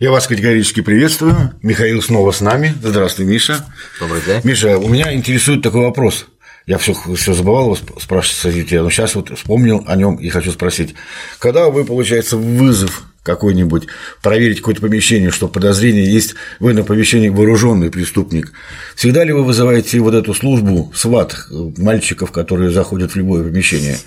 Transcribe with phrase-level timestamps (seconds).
[0.00, 1.52] Я вас категорически приветствую.
[1.60, 2.72] Михаил снова с нами.
[2.82, 3.66] Здравствуй, Миша.
[4.00, 4.40] Добрый день.
[4.44, 6.24] Миша, у меня интересует такой вопрос.
[6.64, 10.94] Я все, все забывал вас спрашивать но сейчас вот вспомнил о нем и хочу спросить.
[11.38, 13.88] Когда вы, получается, вызов какой-нибудь,
[14.22, 18.54] проверить какое-то помещение, что подозрение есть, вы на помещении вооруженный преступник,
[18.96, 21.36] всегда ли вы вызываете вот эту службу СВАТ,
[21.76, 23.98] мальчиков, которые заходят в любое помещение?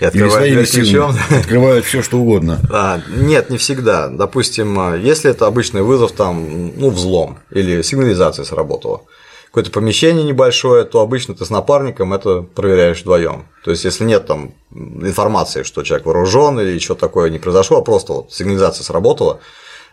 [0.00, 1.14] И открывают ключом.
[1.30, 2.58] Открывают все, что угодно.
[2.72, 4.08] А, нет, не всегда.
[4.08, 9.02] Допустим, если это обычный вызов, там, ну, взлом или сигнализация сработала,
[9.46, 13.46] какое-то помещение небольшое, то обычно ты с напарником это проверяешь вдвоем.
[13.64, 17.82] То есть, если нет там информации, что человек вооружен или что такое не произошло, а
[17.82, 19.40] просто вот сигнализация сработала,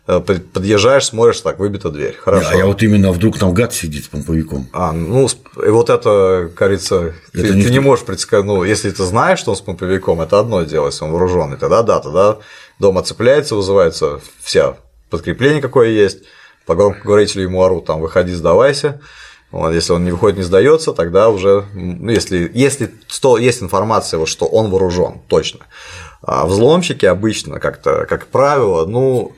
[0.08, 2.16] подъезжаешь, смотришь, так, выбита дверь.
[2.16, 2.50] Хорошо.
[2.50, 4.68] А я вот именно вдруг там гад сидит с помповиком.
[4.72, 5.28] А, ну,
[5.66, 9.52] и вот это, кажется, ты, не, ты не можешь предсказать, ну, если ты знаешь, что
[9.52, 12.38] он с помповиком, это одно дело, если он вооруженный, тогда да, тогда
[12.80, 14.77] дом отцепляется, вызывается вся
[15.10, 16.20] подкрепление, какое есть,
[16.66, 19.02] по громкоговорителю ему орут, там, выходи, сдавайся,
[19.52, 24.20] вот, если он не выходит, не сдается, тогда уже, ну, если, если что, есть информация,
[24.20, 25.62] вот, что он вооружен, точно.
[26.21, 29.34] А взломщики обычно, как-то, как правило, ну,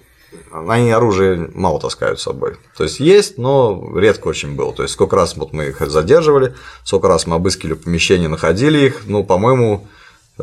[0.52, 2.58] они оружие мало таскают с собой.
[2.78, 4.74] То есть есть, но редко очень было.
[4.74, 9.04] То есть сколько раз вот мы их задерживали, сколько раз мы обыскивали помещения, находили их,
[9.06, 9.88] ну, по-моему,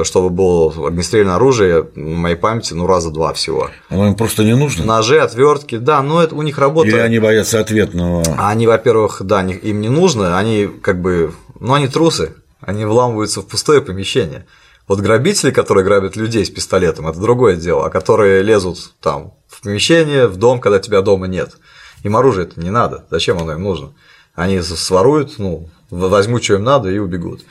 [0.03, 3.71] чтобы было огнестрельное оружие, на моей памяти, ну, раза два всего.
[3.89, 4.85] Оно им просто не нужно?
[4.85, 6.89] Ножи, отвертки, да, но это у них работа.
[6.89, 8.23] Или они боятся ответного?
[8.39, 13.47] Они, во-первых, да, им не нужно, они как бы, ну, они трусы, они вламываются в
[13.47, 14.47] пустое помещение.
[14.89, 19.63] Вот грабители, которые грабят людей с пистолетом, это другое дело, а которые лезут там в
[19.63, 21.57] помещение, в дом, когда тебя дома нет.
[22.05, 23.05] Им оружие это не надо.
[23.11, 23.95] Зачем оно им нужно?
[24.35, 27.43] Они своруют, ну, возьмут, что им надо, и убегут.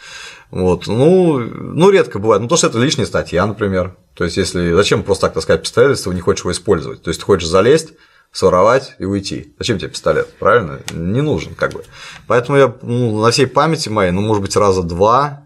[0.52, 2.42] Вот, ну, ну, редко бывает.
[2.42, 3.95] Ну, то, что это лишняя статья, например.
[4.14, 7.02] То есть, если зачем просто так таскать пистолет, если ты не хочешь его использовать?
[7.02, 7.94] То есть, ты хочешь залезть,
[8.31, 9.54] своровать и уйти.
[9.60, 10.27] Зачем тебе пистолет?
[10.39, 10.80] Правильно?
[10.92, 11.83] Не нужен, как бы.
[12.27, 15.45] Поэтому я ну, на всей памяти моей, ну, может быть, раза два.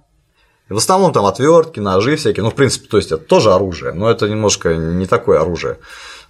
[0.69, 2.44] В основном там отвертки, ножи всякие.
[2.44, 5.80] Ну, в принципе, то есть это тоже оружие, но это немножко не такое оружие.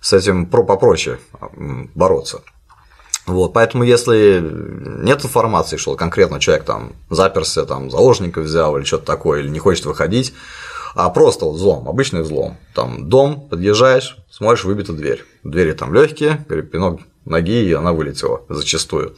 [0.01, 1.19] С этим про попроще
[1.93, 2.41] бороться.
[3.25, 9.05] Вот, поэтому если нет информации, что конкретно человек там заперся, там заложников взял или что-то
[9.05, 10.33] такое, или не хочет выходить,
[10.95, 12.57] а просто вот взлом, обычный взлом.
[12.73, 15.23] Там дом, подъезжаешь, смотришь, выбита дверь.
[15.43, 19.15] Двери там легкие, пинок ноги, и она вылетела зачастую.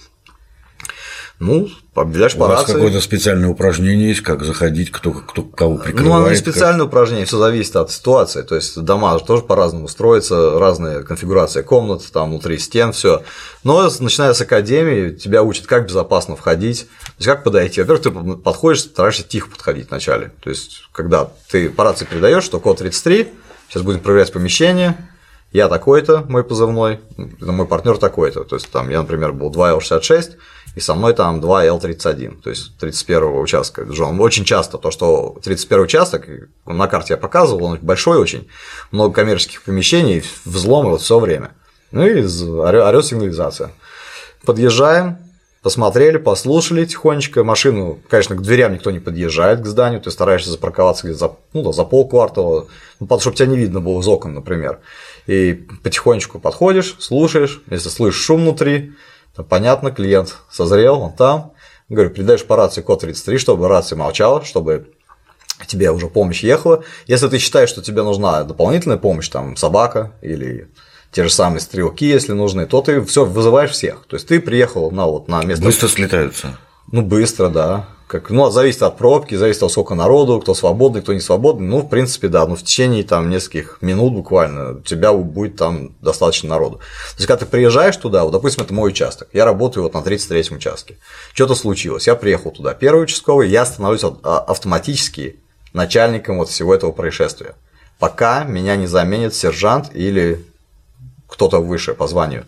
[1.42, 6.08] Ну, объявляешь по У вас какое-то специальное упражнение есть, как заходить, кто, кто кого прикрывает?
[6.08, 6.90] Ну, оно не специальное как...
[6.90, 8.44] упражнение, все зависит от ситуации.
[8.44, 13.24] То есть дома тоже по-разному строятся, разная конфигурация комнат, там внутри стен, все.
[13.64, 17.82] Но начиная с академии, тебя учат, как безопасно входить, то есть как подойти.
[17.82, 20.34] Во-первых, ты подходишь, стараешься тихо подходить вначале.
[20.44, 23.28] То есть, когда ты по рации передаешь, что код 33,
[23.68, 24.96] сейчас будем проверять помещение,
[25.52, 27.00] я такой-то, мой позывной,
[27.40, 28.44] мой партнер такой-то.
[28.44, 30.38] То есть там я, например, был 2Л66,
[30.76, 33.82] и со мной там 2Л31, то есть 31 участка.
[33.82, 36.28] Очень часто то, что 31 участок,
[36.66, 38.48] на карте я показывал, он большой очень,
[38.92, 41.52] много коммерческих помещений, взломы вот все время.
[41.92, 43.72] Ну и орёт сигнализация.
[44.46, 45.18] Подъезжаем,
[45.62, 51.06] посмотрели, послушали тихонечко, машину, конечно, к дверям никто не подъезжает к зданию, ты стараешься запарковаться
[51.06, 52.68] где-то за, ну, да, за полквартала,
[53.02, 54.80] ну, чтобы тебя не видно было из окон, например.
[55.28, 58.94] И потихонечку подходишь, слушаешь, если слышишь шум внутри,
[59.50, 61.54] понятно, клиент созрел, он там.
[61.90, 64.94] Говорю, передаешь по рации код 33, чтобы рация молчала, чтобы
[65.68, 66.84] тебе уже помощь ехала.
[67.06, 70.70] Если ты считаешь, что тебе нужна дополнительная помощь, там собака или
[71.12, 74.06] те же самые стрелки, если нужны, то ты все вызываешь всех.
[74.08, 75.66] То есть ты приехал на вот на место.
[75.66, 76.58] Быстро слетаются.
[76.92, 77.88] Ну, быстро, да.
[78.12, 81.66] Как, ну, зависит от пробки, зависит от сколько народу, кто свободный, кто не свободный.
[81.66, 85.96] Ну, в принципе, да, ну, в течение там нескольких минут буквально у тебя будет там
[86.02, 86.80] достаточно народу.
[86.80, 90.00] То есть, когда ты приезжаешь туда, вот, допустим, это мой участок, я работаю вот на
[90.00, 90.98] 33-м участке,
[91.34, 95.40] что-то случилось, я приехал туда, первый участковый, я становлюсь а, автоматически
[95.72, 97.56] начальником вот всего этого происшествия,
[97.98, 100.44] пока меня не заменит сержант или
[101.32, 102.46] кто-то выше по званию.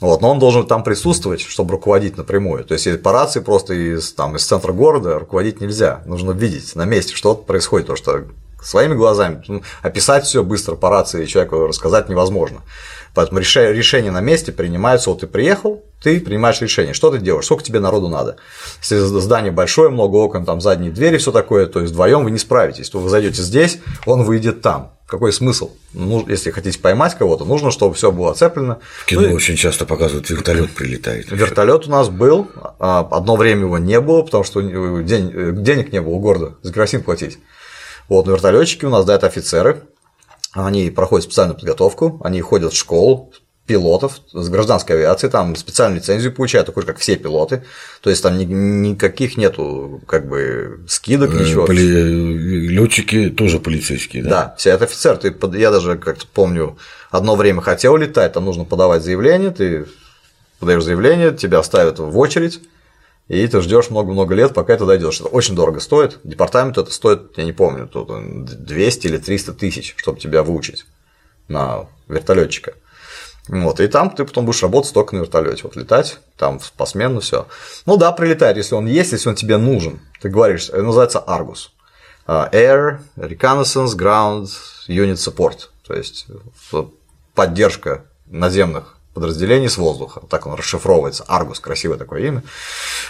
[0.00, 2.64] Вот, но он должен там присутствовать, чтобы руководить напрямую.
[2.64, 6.02] То есть по рации просто из, там, из центра города руководить нельзя.
[6.06, 8.24] Нужно видеть на месте, что происходит, то что
[8.62, 12.62] своими глазами ну, описать все быстро по рации человеку рассказать невозможно.
[13.16, 17.64] Поэтому решение на месте принимается, вот ты приехал, ты принимаешь решение, что ты делаешь, сколько
[17.64, 18.36] тебе народу надо.
[18.82, 22.36] Если здание большое, много окон, там задние двери, все такое, то есть вдвоем вы не
[22.36, 24.92] справитесь, то вы зайдете здесь, он выйдет там.
[25.06, 25.70] Какой смысл?
[25.94, 28.80] Ну, если хотите поймать кого-то, нужно, чтобы все было оцеплено.
[29.00, 31.30] В кино ну, очень часто показывают, вертолет прилетает.
[31.30, 36.02] Вертолет у нас был, а, одно время его не было, потому что день, денег не
[36.02, 37.38] было у города за керосин платить.
[38.10, 39.84] Вот, но вертолетчики у нас, да, это офицеры,
[40.64, 43.32] они проходят специальную подготовку, они ходят в школу,
[43.66, 47.64] пилотов с гражданской авиации, там специальную лицензию получают, такой же, как все пилоты.
[48.00, 51.66] То есть там никаких нету как бы скидок, Э, ничего.
[51.66, 52.68] Поли...
[52.68, 54.30] Летчики тоже полицейские, да?
[54.30, 55.16] Да, все это офицер.
[55.16, 56.78] Ты, я даже как-то помню,
[57.10, 59.86] одно время хотел летать, там нужно подавать заявление, ты
[60.60, 62.60] подаешь заявление, тебя ставят в очередь,
[63.28, 65.20] и ты ждешь много-много лет, пока это дойдешь.
[65.20, 66.20] Это очень дорого стоит.
[66.22, 68.08] Департаменту это стоит, я не помню, тут
[68.44, 70.86] 200 или 300 тысяч, чтобы тебя выучить
[71.48, 72.74] на вертолетчика.
[73.48, 77.46] Вот, и там ты потом будешь работать только на вертолете, вот летать, там посменно все.
[77.84, 80.00] Ну да, прилетает, если он есть, если он тебе нужен.
[80.20, 81.68] Ты говоришь, это называется Argus.
[82.26, 84.48] А, Air Reconnaissance Ground
[84.88, 86.26] Unit Support, то есть
[86.72, 86.92] вот,
[87.34, 90.20] поддержка наземных подразделений с воздуха.
[90.28, 91.24] Так он расшифровывается.
[91.26, 92.42] Аргус, красивое такое имя.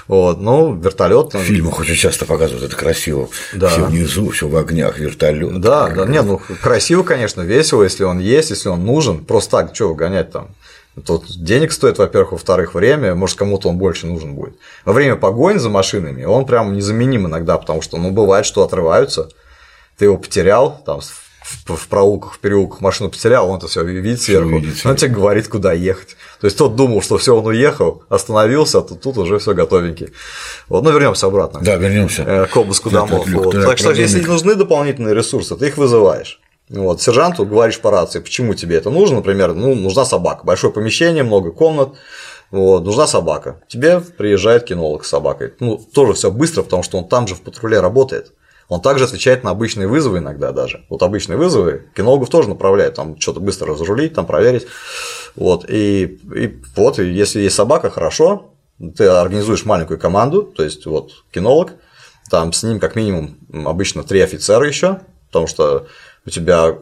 [0.07, 1.35] Вот, ну, вертолет.
[1.35, 3.29] В фильмах очень часто показывают это красиво.
[3.53, 3.69] Да.
[3.69, 5.61] Все внизу, все в огнях, вертолет.
[5.61, 9.25] Да, да, не, ну красиво, конечно, весело, если он есть, если он нужен.
[9.25, 10.51] Просто так, что гонять там?
[11.05, 14.55] Тут денег стоит, во-первых, во-вторых, время, может, кому-то он больше нужен будет.
[14.85, 19.29] Во время погони за машинами он прям незаменим иногда, потому что, ну, бывает, что отрываются,
[19.99, 21.01] ты его потерял, там,
[21.67, 25.13] в, в проулках, в переулках машину потерял, он это все видит сверху, видит он тебе
[25.13, 26.17] говорит, куда ехать.
[26.41, 30.09] То есть тот думал, что все, он уехал, остановился, а тут, тут уже все готовенький.
[30.69, 31.61] Вот, ну вернемся обратно.
[31.63, 32.23] Да, вернемся.
[32.23, 33.25] Э, к обыску Да, домов.
[33.25, 33.55] так, Люк, Вот.
[33.55, 36.41] да, Так что, если нужны дополнительные ресурсы, ты их вызываешь.
[36.69, 41.23] Вот, сержанту говоришь по рации, почему тебе это нужно, например, ну, нужна собака, большое помещение,
[41.23, 41.91] много комнат,
[42.51, 43.61] вот, нужна собака.
[43.69, 45.55] Тебе приезжает кинолог с собакой.
[45.61, 48.33] Ну, тоже все быстро, потому что он там же в патруле работает.
[48.69, 50.85] Он также отвечает на обычные вызовы иногда даже.
[50.89, 54.67] Вот обычные вызовы кинологов тоже направляют, там что-то быстро разрулить, там проверить.
[55.37, 58.53] Вот, и, и вот, и если есть собака, хорошо,
[58.97, 61.73] ты организуешь маленькую команду, то есть вот кинолог,
[62.31, 65.87] там с ним как минимум обычно три офицера еще, потому что
[66.25, 66.77] у тебя,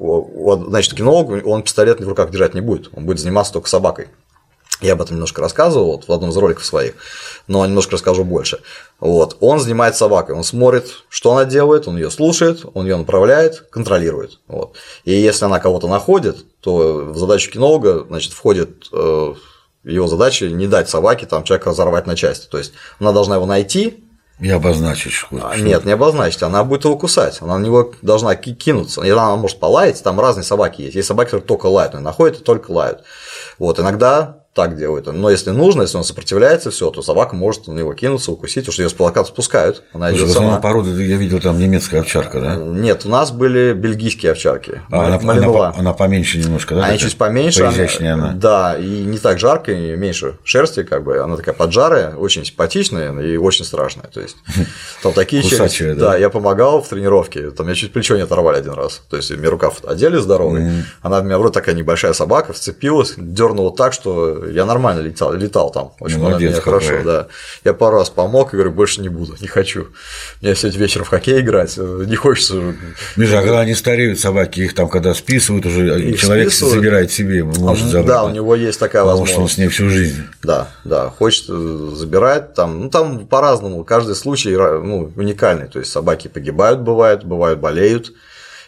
[0.69, 4.09] значит, кинолог, он пистолет в руках держать не будет, он будет заниматься только собакой.
[4.81, 6.95] Я об этом немножко рассказывал вот, в одном из роликов своих,
[7.47, 8.61] но немножко расскажу больше.
[9.01, 9.37] Вот.
[9.41, 14.41] Он занимается собакой, он смотрит, что она делает, он ее слушает, он ее направляет, контролирует.
[14.49, 14.77] Вот.
[15.05, 19.35] И если она кого-то находит, то в задачу кинолога значит, входит э,
[19.85, 22.47] его задача не дать собаке там, человека разорвать на части.
[22.49, 24.05] То есть она должна его найти,
[24.41, 28.35] И обозначить что а, Нет, не обозначить, она будет его кусать, она на него должна
[28.35, 29.03] ки- кинуться.
[29.03, 30.97] И она может полаять, там разные собаки есть.
[30.97, 33.05] Есть собаки, которые только лают, они находят и только лают.
[33.59, 35.07] Вот, иногда так делают.
[35.13, 38.73] Но если нужно, если он сопротивляется, все, то собака может на него кинуться, укусить, потому
[38.73, 40.61] что ее с плаката спускают, она идет сама.
[40.61, 42.57] породы, я видел там немецкая овчарка, да?
[42.57, 44.81] Нет, у нас были бельгийские овчарки.
[44.91, 46.83] А, она, она она поменьше немножко, да?
[46.83, 46.99] Такая?
[46.99, 47.65] чуть поменьше.
[47.65, 48.33] Поизящнее она.
[48.33, 51.19] Да, и не так жарко, и меньше шерсти, как бы.
[51.19, 54.07] Она такая поджарая, очень симпатичная и очень страшная.
[54.07, 54.37] То есть,
[55.03, 55.95] там такие челюсти.
[55.95, 56.11] да?
[56.11, 57.51] Да, я помогал в тренировке.
[57.51, 59.03] Там я чуть плечо не оторвали один раз.
[59.11, 60.85] То есть, мне рукав одели здоровый.
[61.03, 65.71] Она в меня вроде такая небольшая собака, вцепилась, дернула так, что я нормально летал, летал
[65.71, 65.93] там.
[66.01, 67.27] Очень Молодец она меня хорошо, да.
[67.65, 69.89] Я пару раз помог и говорю, больше не буду, не хочу.
[70.41, 72.75] Мне сегодня вечером в хоккей играть, э, не хочется.
[73.17, 76.77] Миша, а когда они стареют, собаки, их там, когда списывают, уже Их человек списывают.
[76.77, 78.07] забирает себе, может забрать.
[78.07, 79.55] Да, у него есть такая Потому что он возможность.
[79.55, 80.23] с ней всю жизнь.
[80.43, 85.91] Да, да, хочет э, забирать там, ну там по-разному, каждый случай ну, уникальный, то есть
[85.91, 88.13] собаки погибают, бывает, бывают болеют,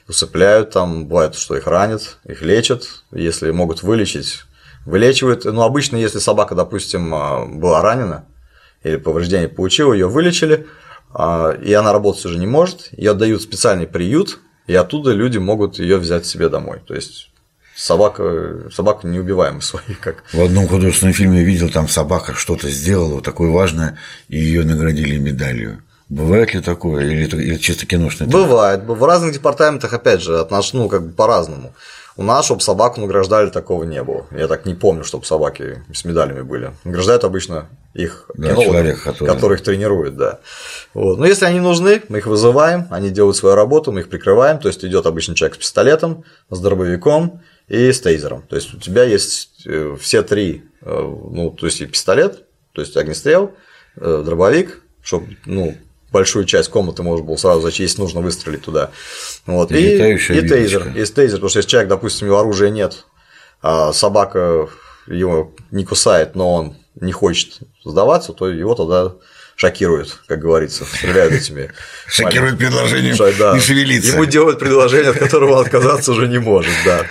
[0.08, 4.44] усыпляют, там бывает, что их ранят, их лечат, если могут вылечить,
[4.86, 8.24] вылечивают, но обычно, если собака, допустим, а, была ранена
[8.82, 10.66] или повреждение получила, ее вылечили,
[11.12, 15.38] а, и она работать уже не может, ее отдают в специальный приют, и оттуда люди
[15.38, 17.30] могут ее взять себе домой, то есть
[17.76, 23.20] собака, собака неубиваемая своей, как В одном художественном фильме я видел, там собака что-то сделала
[23.20, 25.82] такое важное, и ее наградили медалью.
[26.08, 28.28] Бывает ли такое, или это или чисто киношное?
[28.28, 28.84] Бывает.
[28.84, 30.72] В разных департаментах, опять же, отнош...
[30.72, 31.74] ну, как бы по-разному.
[32.18, 34.26] У нас, чтобы собаку награждали, такого не было.
[34.30, 36.72] Я так не помню, чтобы собаки с медалями были.
[36.84, 40.40] Награждают обычно их Да, человек, который- их тренирует, да.
[40.94, 41.18] Вот.
[41.18, 44.58] Но если они нужны, мы их вызываем, они делают свою работу, мы их прикрываем.
[44.58, 48.42] То есть идет обычный человек с пистолетом, с дробовиком и с тейзером.
[48.42, 50.90] То есть у тебя есть э, все три, э,
[51.30, 53.52] ну, то есть и пистолет, то есть огнестрел,
[53.96, 55.74] э, дробовик, чтобы, ну,
[56.12, 58.90] большую часть комнаты можно было сразу зайти, если нужно выстрелить туда.
[59.46, 59.72] Вот.
[59.72, 59.74] И
[60.36, 60.92] И, и тейзер.
[60.94, 63.04] Есть тейзер, потому что если человек, допустим, у него оружия нет,
[63.62, 64.68] а собака
[65.06, 69.14] его не кусает, но он не хочет сдаваться, то его тогда
[69.56, 71.70] шокируют, как говорится, стреляют этими.
[72.06, 73.54] Шокирует предложением да.
[73.54, 74.12] не шевелиться.
[74.12, 77.06] Ему делают предложение, от которого он отказаться уже не может, да.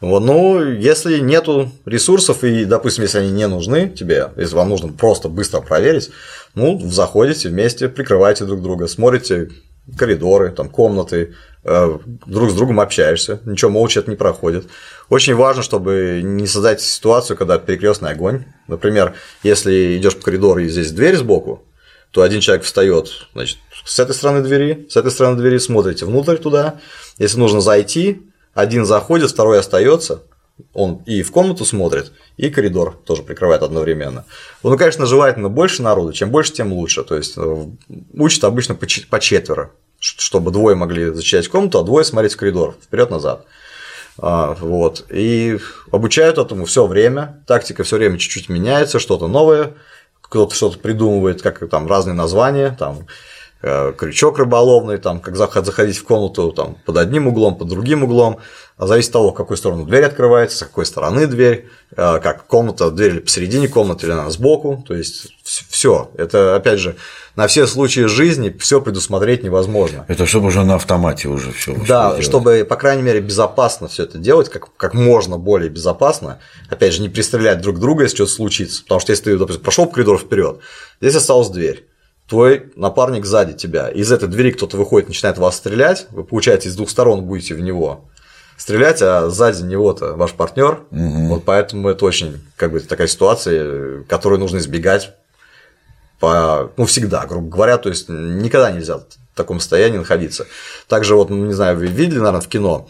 [0.00, 4.88] Вот, ну, если нету ресурсов, и, допустим, если они не нужны тебе, если вам нужно
[4.88, 6.10] просто быстро проверить,
[6.54, 9.50] ну, заходите вместе, прикрываете друг друга, смотрите
[9.98, 14.66] коридоры, там, комнаты, э, друг с другом общаешься, ничего молча это не проходит.
[15.10, 18.44] Очень важно, чтобы не создать ситуацию, когда перекрестный огонь.
[18.68, 21.64] Например, если идешь по коридору и здесь дверь сбоку,
[22.10, 26.36] то один человек встает, значит, с этой стороны двери, с этой стороны двери смотрите внутрь
[26.36, 26.80] туда.
[27.18, 28.22] Если нужно зайти,
[28.54, 30.22] один заходит, второй остается,
[30.74, 34.24] он и в комнату смотрит, и коридор тоже прикрывает одновременно.
[34.62, 37.02] Ну, конечно, желательно больше народу, чем больше, тем лучше.
[37.02, 37.66] То есть э,
[38.14, 43.46] учат обычно по четверо, чтобы двое могли зачищать комнату, а двое смотреть в коридор, вперед-назад.
[44.18, 45.06] А, вот.
[45.10, 45.58] И
[45.90, 49.74] обучают этому все время, тактика все время чуть-чуть меняется, что-то новое,
[50.20, 53.06] кто-то что-то придумывает, как там разные названия, там
[53.60, 58.38] крючок рыболовный, там, как заходить в комнату там, под одним углом, под другим углом,
[58.80, 62.46] а зависит от того, в какую сторону дверь открывается, с какой стороны дверь, э, как
[62.46, 66.10] комната, дверь или посередине комнаты, или она сбоку, то есть все.
[66.16, 66.96] Это, опять же,
[67.36, 70.06] на все случаи жизни все предусмотреть невозможно.
[70.08, 71.74] Это чтобы уже на автомате уже все.
[71.86, 72.24] Да, делать.
[72.24, 76.38] чтобы, по крайней мере, безопасно все это делать, как, как можно более безопасно.
[76.70, 78.82] Опять же, не пристрелять друг друга, если что-то случится.
[78.82, 80.60] Потому что если ты, допустим, прошел по коридору вперед,
[81.02, 81.89] здесь осталась дверь
[82.30, 83.88] твой напарник сзади тебя.
[83.88, 87.60] Из этой двери кто-то выходит, начинает вас стрелять, вы, получаете, с двух сторон будете в
[87.60, 88.08] него
[88.56, 90.84] стрелять, а сзади него-то ваш партнер.
[90.92, 91.26] Угу.
[91.26, 95.12] Вот поэтому это очень как бы такая ситуация, которую нужно избегать
[96.20, 100.46] по, ну, всегда, грубо говоря, то есть никогда нельзя в таком состоянии находиться.
[100.86, 102.88] Также вот, ну, не знаю, вы видели, наверное, в кино,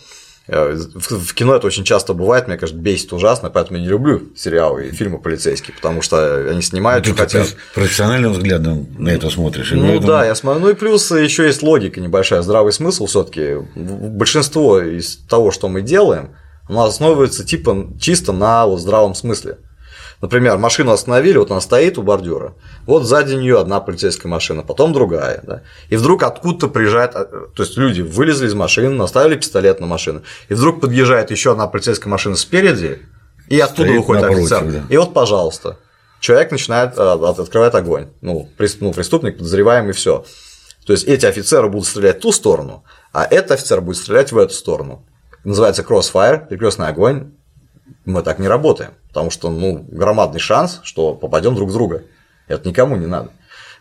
[0.51, 4.89] в кино это очень часто бывает, мне кажется, бесит ужасно, поэтому я не люблю сериалы
[4.89, 7.55] и фильмы полицейские, потому что они снимают, что хотят.
[7.75, 9.71] профессиональным взглядом на это смотришь.
[9.71, 10.07] Ну поэтому...
[10.09, 10.63] да, я смотрю.
[10.63, 13.59] Ну и плюс еще есть логика небольшая, здравый смысл все-таки.
[13.77, 16.35] Большинство из того, что мы делаем,
[16.69, 19.59] оно основывается типа чисто на вот здравом смысле.
[20.21, 24.93] Например, машину остановили, вот она стоит у бордюра, вот сзади нее одна полицейская машина, потом
[24.93, 29.81] другая, да, и вдруг откуда-то приезжает, а, то есть люди вылезли из машины, наставили пистолет
[29.81, 32.99] на машину, и вдруг подъезжает еще одна полицейская машина спереди,
[33.49, 34.73] и оттуда Стоит выходит напротив, офицер.
[34.73, 34.83] Да.
[34.91, 35.79] И вот, пожалуйста,
[36.21, 38.51] человек начинает а, открывать огонь, ну,
[38.81, 40.27] ну преступник, подозреваемый, все.
[40.85, 44.39] То есть эти офицеры будут стрелять в ту сторону, а этот офицер будет стрелять в
[44.39, 45.07] эту сторону.
[45.45, 47.33] Называется crossfire, перекрестный огонь.
[48.05, 48.93] Мы так не работаем.
[49.09, 52.03] Потому что, ну, громадный шанс, что попадем друг в друга.
[52.49, 53.31] Это никому не надо.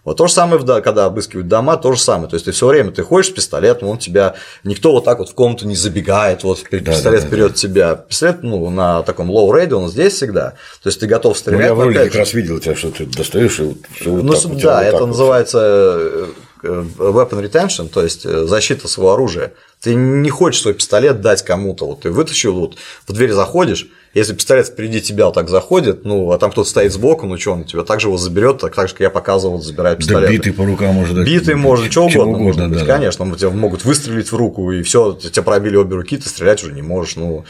[0.05, 2.29] Вот то же самое, когда обыскивают дома, то же самое.
[2.29, 5.29] То есть ты все время ты ходишь с пистолетом, он тебя никто вот так вот
[5.29, 7.57] в комнату не забегает, вот пистолет да, вперед да.
[7.57, 7.95] тебя.
[7.95, 10.51] Пистолет, ну, на таком low рейде, он здесь всегда.
[10.81, 11.61] То есть ты готов стрелять.
[11.61, 14.33] Ну, я в ролике как раз видел тебя, что ты достаешь и вот, вот Ну,
[14.33, 16.25] так, да, вот это вот называется э,
[16.63, 19.53] weapon retention, то есть э, защита своего оружия.
[19.81, 21.85] Ты не хочешь свой пистолет дать кому-то.
[21.85, 22.75] Вот ты вытащил, вот
[23.07, 26.91] в дверь заходишь, если пистолет впереди тебя вот так заходит, ну, а там кто-то стоит
[26.91, 29.99] сбоку, ну что, он тебя также его заберет, так, так же, как я показывал, забирает
[29.99, 30.29] пистолет.
[30.29, 31.25] Да битый по рукам может дать.
[31.25, 33.37] Битый может, что угодно, угодно может быть, да, конечно, да.
[33.37, 36.81] тебя могут выстрелить в руку, и все, тебя пробили обе руки, ты стрелять уже не
[36.81, 37.45] можешь, ну,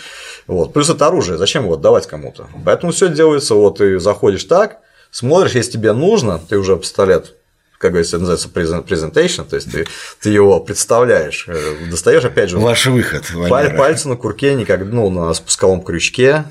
[0.48, 0.74] вот.
[0.74, 2.48] Плюс это оружие, зачем его отдавать кому-то?
[2.66, 4.80] Поэтому все делается, вот ты заходишь так,
[5.12, 7.36] смотришь, если тебе нужно, ты уже пистолет
[7.80, 9.88] как говорится, называется presentation, то есть ты,
[10.20, 15.10] ты его представляешь, э, достаешь, опять же, ваш выход, паль, пальцы на курке, никак, ну,
[15.10, 16.44] на спусковом крючке,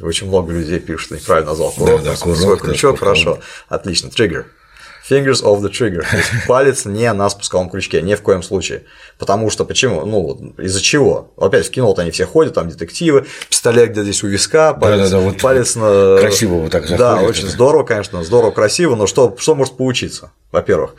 [0.00, 4.08] очень много людей пишут, что неправильно назвал курок, да, да, курок свой крючок, хорошо, отлично,
[4.08, 4.46] триггер,
[5.10, 8.84] fingers of the trigger, то есть палец не на спусковом крючке, ни в коем случае.
[9.18, 10.06] Потому что почему?
[10.06, 11.32] Ну, из-за чего?
[11.36, 14.98] Опять в кино вот они все ходят, там детективы, пистолет где здесь у виска, палец,
[14.98, 16.18] да, да, да, вот палец на.
[16.20, 16.98] Красиво вот так заходит.
[16.98, 17.52] Да, очень это.
[17.52, 20.32] здорово, конечно, здорово, красиво, но что, что может получиться?
[20.52, 20.94] Во-первых,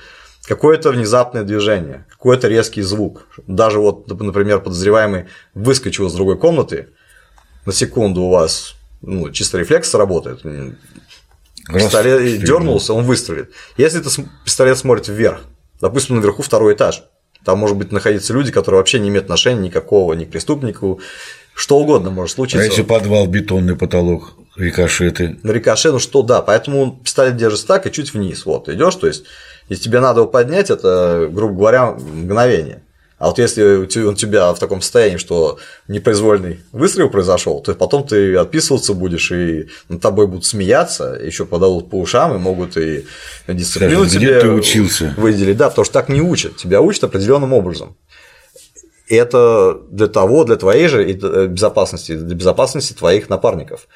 [0.45, 3.27] какое-то внезапное движение, какой-то резкий звук.
[3.47, 6.89] Даже вот, например, подозреваемый выскочил из другой комнаты,
[7.65, 10.41] на секунду у вас ну, чисто рефлекс работает,
[11.67, 13.51] пистолет дернулся, он выстрелит.
[13.77, 15.41] Если этот пистолет смотрит вверх,
[15.79, 17.03] допустим, наверху второй этаж,
[17.43, 20.99] там может быть находиться люди, которые вообще не имеют отношения никакого ни к преступнику,
[21.55, 22.63] что угодно может случиться.
[22.63, 25.39] А если подвал, бетонный потолок, рикошеты?
[25.43, 28.45] На рикошет, ну что, да, поэтому пистолет держится так и чуть вниз.
[28.45, 29.25] Вот, идешь, то есть,
[29.69, 32.83] если тебе надо его поднять, это, грубо говоря, мгновение.
[33.21, 38.35] А вот если он тебя в таком состоянии, что непроизвольный выстрел произошел, то потом ты
[38.35, 43.05] отписываться будешь, и над тобой будут смеяться, еще подадут по ушам, и могут и
[43.47, 45.13] дисциплину Скажи, тебе ты учился?
[45.17, 45.55] выделить.
[45.55, 46.57] Да, потому что так не учат.
[46.57, 47.95] Тебя учат определенным образом.
[49.05, 53.87] И это для того, для твоей же э, безопасности, для безопасности твоих напарников.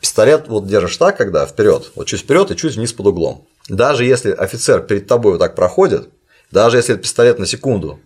[0.00, 3.46] Пистолет вот держишь так, когда вперед, вот чуть вперед и чуть вниз под углом.
[3.68, 6.08] Даже если офицер перед тобой вот так проходит,
[6.50, 8.00] даже если пистолет на секунду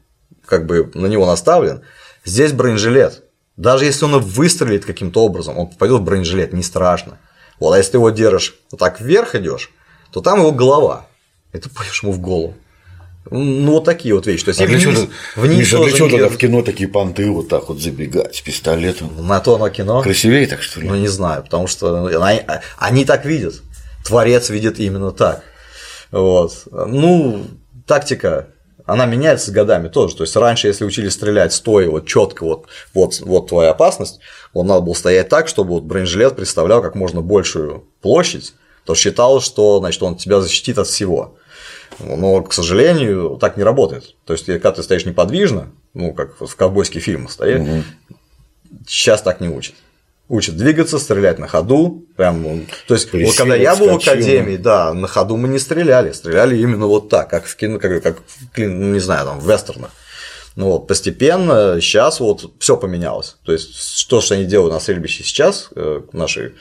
[0.46, 1.82] как бы на него наставлен,
[2.24, 3.24] здесь бронежилет.
[3.56, 7.18] Даже если он выстрелит каким-то образом, он попадет в бронежилет, не страшно.
[7.58, 9.70] Вот, а если ты его держишь вот так вверх идешь,
[10.10, 11.06] то там его голова,
[11.52, 12.54] и ты пойдешь ему в голову.
[13.30, 14.44] Ну, вот такие вот вещи.
[14.44, 17.28] То есть, а для вниз, чего, вниз Миша, для чего тогда в кино такие понты
[17.30, 19.26] вот так вот забегать с пистолетом?
[19.26, 20.00] На то оно кино.
[20.02, 20.88] Красивее так, что ли?
[20.88, 22.42] Ну, не знаю, потому что они,
[22.78, 23.62] они так видят.
[24.04, 25.42] Творец видит именно так.
[26.12, 26.68] Вот.
[26.70, 27.46] Ну,
[27.86, 28.48] тактика,
[28.87, 30.16] она меняется с годами тоже.
[30.16, 34.21] То есть раньше, если учили стрелять стоя вот четко, вот, вот, вот твоя опасность,
[34.52, 39.45] он надо было стоять так, чтобы вот бронежилет представлял как можно большую площадь, то считалось,
[39.45, 41.37] что значит, он тебя защитит от всего.
[41.99, 44.14] Но, к сожалению, так не работает.
[44.25, 47.85] То есть, когда ты стоишь неподвижно, ну, как в ковбойских фильмах стоят, Мгм.
[48.87, 49.75] сейчас так не учат.
[50.28, 52.04] Учат двигаться, стрелять на ходу.
[52.16, 54.12] Прям, ну, то есть, вот Присел, когда я был в вскочил.
[54.12, 56.11] академии, да, на ходу мы не стреляли.
[56.11, 59.49] Стреляли именно вот так, как в кино, как, как в ну, не знаю, там, в
[59.49, 59.90] вестернах.
[60.56, 63.37] Ну вот, постепенно сейчас вот все поменялось.
[63.45, 66.54] То есть, то, что они делают на стрельбище сейчас, э, наши,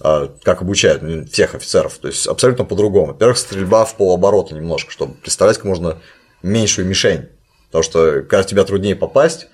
[0.00, 3.08] э, как обучают ну, всех офицеров, то есть абсолютно по-другому.
[3.12, 6.02] Во-первых, стрельба в полоборота немножко, чтобы представлять как можно
[6.42, 7.28] меньшую мишень.
[7.68, 9.46] Потому что когда тебя труднее попасть,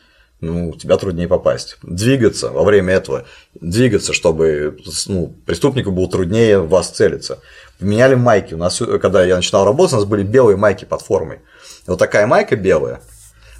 [0.42, 1.78] ну, тебя труднее попасть.
[1.82, 7.38] Двигаться во время этого, двигаться, чтобы ну, преступнику было труднее в вас целиться.
[7.78, 8.52] Поменяли майки.
[8.54, 11.38] У нас, когда я начинал работать, у нас были белые майки под формой.
[11.86, 13.00] Вот такая майка белая,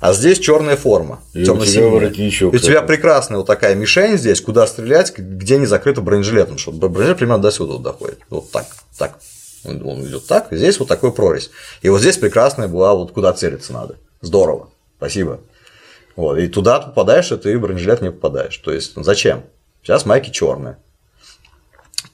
[0.01, 1.21] а здесь черная форма.
[1.35, 5.59] И у тебя воротничок И у тебя прекрасная вот такая мишень здесь, куда стрелять, где
[5.59, 8.19] не закрыто бронежилетом, чтобы бронежилет примерно до сюда вот доходит.
[8.29, 8.67] Вот так,
[8.99, 9.21] так.
[9.65, 11.53] Он, идет так, здесь вот такой прорезь.
[11.83, 13.95] И вот здесь прекрасная была, вот куда целиться надо.
[14.21, 14.71] Здорово.
[14.97, 15.39] Спасибо.
[16.17, 18.57] Вот, и туда попадаешь, и ты в бронежилет не попадаешь.
[18.59, 19.45] То есть, ну, зачем?
[19.83, 20.79] Сейчас майки черные.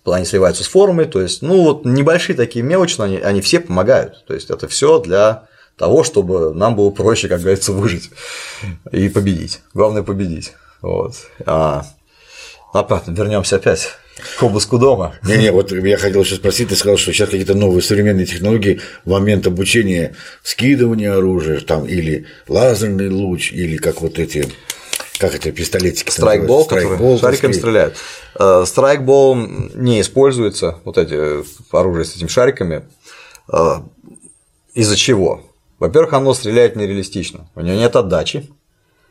[0.04, 3.60] Они сливаются с формой, то есть, ну, вот небольшие такие мелочи, но они, они все
[3.60, 4.24] помогают.
[4.26, 8.10] То есть, это все для того, чтобы нам было проще, как говорится, выжить
[8.90, 9.60] и победить.
[9.74, 10.54] Главное победить.
[10.80, 11.14] Вот.
[11.44, 11.84] А,
[12.72, 13.88] обратно вернемся опять
[14.38, 15.14] к обыску дома.
[15.24, 19.10] Не-не, вот я хотел еще спросить, ты сказал, что сейчас какие-то новые современные технологии в
[19.10, 24.48] момент обучения скидывания оружия, там, или лазерный луч, или как вот эти,
[25.18, 27.94] как это, пистолетики Страйкбол, который шариками стреляют.
[28.38, 29.36] Э, Страйкбол
[29.74, 32.84] не используется, вот эти оружие с этими шариками.
[33.52, 33.76] Э,
[34.74, 35.42] Из-за чего?
[35.78, 37.48] Во-первых, оно стреляет нереалистично.
[37.54, 38.48] У него нет отдачи,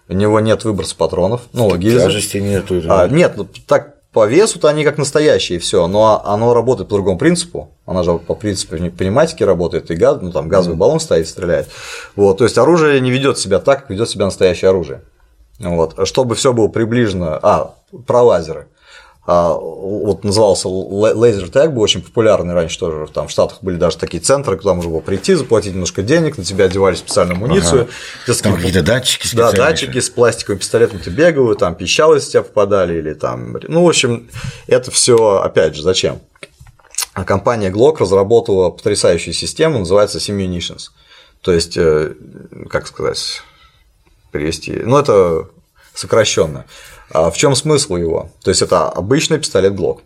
[0.09, 2.05] у него нет выброса патронов, ну, гильзы.
[2.05, 2.81] Тяжести нету.
[2.87, 7.19] А, нет, ну так по весу-то они как настоящие, все, но оно работает по другому
[7.19, 7.69] принципу.
[7.85, 11.67] Она же по принципу пневматики работает, и газ, ну, там газовый баллон стоит, стреляет.
[12.15, 15.03] Вот, то есть оружие не ведет себя так, как ведет себя настоящее оружие.
[15.59, 17.37] Вот, чтобы все было приближено.
[17.43, 17.75] А,
[18.07, 18.65] про лазеры.
[19.29, 23.11] А, вот назывался лазер тег, был очень популярный раньше тоже.
[23.11, 26.45] Там в Штатах были даже такие центры, куда можно было прийти, заплатить немножко денег, на
[26.45, 27.89] тебя одевали специальную амуницию.
[28.25, 28.33] Ага.
[28.41, 32.99] Там какие-то датчики да, датчики с пластиковым пистолетом ты бегал, там пищалы из тебя попадали,
[32.99, 33.57] или там.
[33.67, 34.29] Ну, в общем,
[34.65, 36.21] это все, опять же, зачем?
[37.11, 40.91] А компания Glock разработала потрясающую систему, называется Simunitions.
[41.41, 42.13] То есть, э,
[42.69, 43.41] как сказать,
[44.31, 44.71] перевести.
[44.71, 45.49] Ну, это
[45.93, 46.65] сокращенно.
[47.11, 48.29] А в чем смысл его?
[48.43, 49.99] То есть, это обычный пистолет Glock.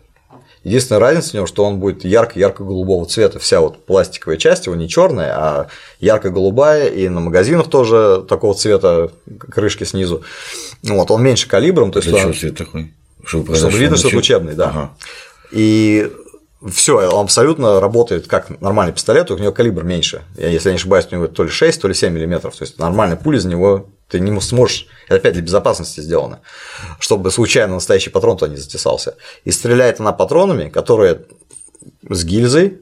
[0.64, 3.40] Единственная разница в нем, что он будет ярко-ярко-голубого цвета.
[3.40, 5.66] Вся вот пластиковая часть его не черная, а
[5.98, 9.10] ярко-голубая, и на магазинах тоже такого цвета
[9.50, 10.22] крышки снизу.
[10.84, 12.92] Вот, он меньше калибром, то есть Для он- чего цвет такой?
[13.24, 14.68] Чтобы, чтобы видно, что это учебный, да.
[14.68, 14.90] Ага.
[15.50, 16.10] И
[16.70, 20.22] все, он абсолютно работает как нормальный пистолет, у него калибр меньше.
[20.36, 22.56] Я, Если я не ошибаюсь, у него то ли 6, то ли 7 миллиметров.
[22.56, 24.86] То есть нормальная пуля из него ты не сможешь.
[25.06, 26.40] Это опять для безопасности сделано,
[27.00, 29.16] чтобы случайно настоящий патрон туда не затесался.
[29.44, 31.22] И стреляет она патронами, которые
[32.08, 32.80] с гильзой,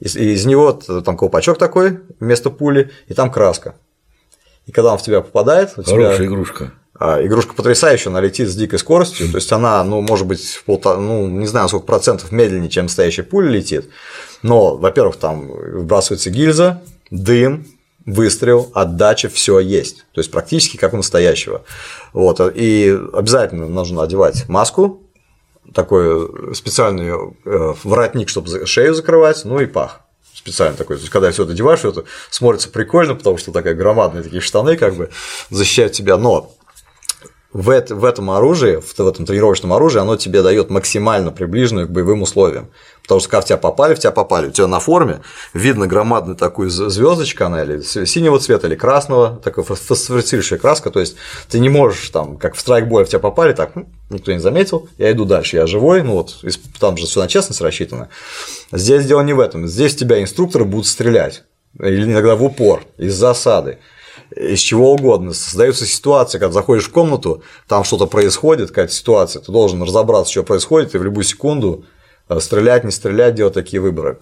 [0.00, 3.74] из, и из него там колпачок такой вместо пули, и там краска.
[4.66, 6.72] И когда он в тебя попадает, у тебя Хорошая игрушка.
[6.98, 10.64] а, Игрушка потрясающая, она летит с дикой скоростью, то есть она, ну, может быть, в
[10.64, 13.88] полтора, ну, не знаю, сколько процентов медленнее, чем настоящая пуля летит,
[14.42, 17.66] но, во-первых, там выбрасывается гильза, дым,
[18.06, 21.64] выстрел, отдача, все есть, то есть практически как у настоящего.
[22.12, 25.02] Вот, и обязательно нужно одевать маску,
[25.74, 30.00] такой специальный э, воротник, чтобы шею закрывать, ну и пах
[30.34, 30.96] специально такой.
[30.96, 34.76] То есть, когда все это одеваешь, это смотрится прикольно, потому что такая громадные такие штаны
[34.76, 35.10] как бы
[35.50, 36.16] защищают тебя.
[36.16, 36.52] Но
[37.52, 41.86] в, это- в этом оружии, в, в этом тренировочном оружии, оно тебе дает максимально приближенную
[41.86, 42.68] к боевым условиям.
[43.02, 45.20] Потому что когда в тебя попали, в тебя попали, у тебя на форме
[45.54, 51.00] видно громадную такую звездочка, она или синего цвета, или красного, такая фос- фосфорицирующая краска, то
[51.00, 51.16] есть
[51.50, 54.88] ты не можешь там, как в страйкболе в тебя попали, так, «М, никто не заметил,
[54.98, 56.36] я иду дальше, я живой, ну вот,
[56.78, 58.08] там же все на честность рассчитано.
[58.70, 61.42] Здесь дело не в этом, здесь тебя инструкторы будут стрелять,
[61.80, 63.78] или иногда в упор, из засады
[64.36, 65.32] из чего угодно.
[65.32, 70.42] Создается ситуация, когда заходишь в комнату, там что-то происходит, какая-то ситуация, ты должен разобраться, что
[70.42, 71.84] происходит, и в любую секунду
[72.28, 74.18] э, стрелять, не стрелять, делать такие выборы.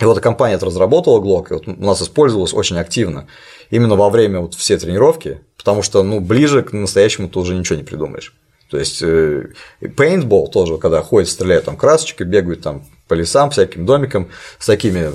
[0.00, 3.28] И вот компания это разработала Glock, и вот у нас использовалась очень активно
[3.70, 7.76] именно во время вот все тренировки, потому что ну, ближе к настоящему ты уже ничего
[7.76, 8.34] не придумаешь.
[8.74, 9.50] То есть э,
[9.82, 15.12] paintball тоже, когда ходят, стреляют там красочкой, бегают там по лесам, всяким домикам с такими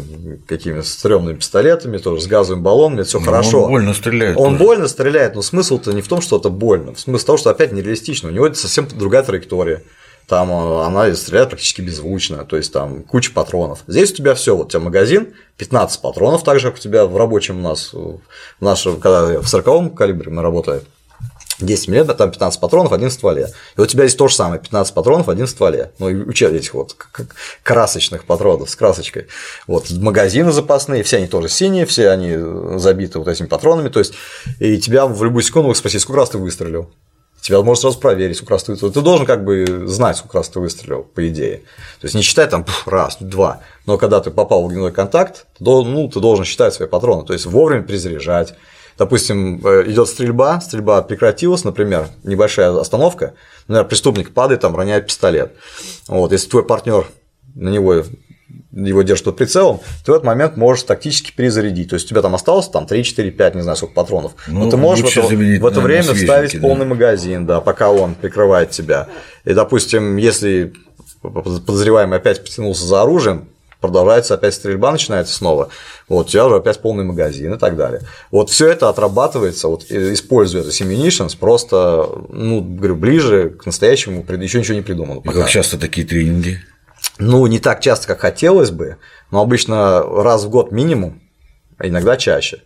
[0.47, 3.63] какими стрёмными пистолетами, тоже с газовым баллоном, это все хорошо.
[3.63, 4.37] Он больно стреляет.
[4.37, 4.63] Он тоже.
[4.63, 6.95] больно стреляет, но смысл-то не в том, что это больно.
[6.95, 8.29] Смысл того, что опять нереалистично.
[8.29, 9.83] У него это совсем другая траектория.
[10.25, 13.79] Там э, она стреляет практически беззвучно, то есть там куча патронов.
[13.87, 17.05] Здесь у тебя все, вот у тебя магазин, 15 патронов, так же, как у тебя
[17.05, 18.21] в рабочем у нас, в
[18.61, 20.83] нашем, когда в 40 калибре мы работаем,
[21.59, 23.51] 10 мм, там 15 патронов, один в стволе.
[23.77, 25.91] И у тебя здесь то же самое, 15 патронов, один в стволе.
[25.99, 26.95] Ну, и учет этих вот
[27.63, 29.27] красочных патронов с красочкой.
[29.67, 32.35] Вот магазины запасные, все они тоже синие, все они
[32.79, 33.89] забиты вот этими патронами.
[33.89, 34.13] То есть,
[34.59, 36.89] и тебя в любую секунду спросить, сколько раз ты выстрелил.
[37.41, 38.93] Тебя может сразу проверить, сколько раз ты выстрелил.
[38.93, 41.57] Ты должен как бы знать, сколько раз ты выстрелил, по идее.
[41.99, 43.61] То есть не считай там раз, два.
[43.85, 47.25] Но когда ты попал в огневой контакт, ты ну, ты должен считать свои патроны.
[47.25, 48.55] То есть вовремя перезаряжать,
[48.99, 53.33] допустим, э, идет стрельба, стрельба прекратилась, например, небольшая остановка,
[53.67, 55.53] например, преступник падает, там роняет пистолет.
[56.07, 57.07] Вот, если твой партнер
[57.55, 58.03] на него
[58.71, 61.89] его держит под прицелом, ты в этот момент можешь тактически перезарядить.
[61.89, 64.33] То есть у тебя там осталось там 3, 4, 5, не знаю, сколько патронов.
[64.47, 66.59] Ну, но ты можешь в это, в это время вставить да.
[66.59, 69.07] полный магазин, да, пока он прикрывает тебя.
[69.45, 70.73] И, допустим, если
[71.21, 73.47] подозреваемый опять потянулся за оружием,
[73.79, 75.69] продолжается опять стрельба, начинается снова,
[76.07, 78.01] вот, у тебя уже опять полный магазин и так далее.
[78.31, 84.59] Вот все это отрабатывается, вот, используя это Simulations, просто, ну, говорю, ближе к настоящему, еще
[84.59, 85.21] ничего не придумано.
[85.23, 86.59] И как часто такие тренинги?
[87.17, 88.97] Ну, не так часто, как хотелось бы,
[89.31, 91.21] но обычно раз в год минимум,
[91.77, 92.63] а иногда чаще.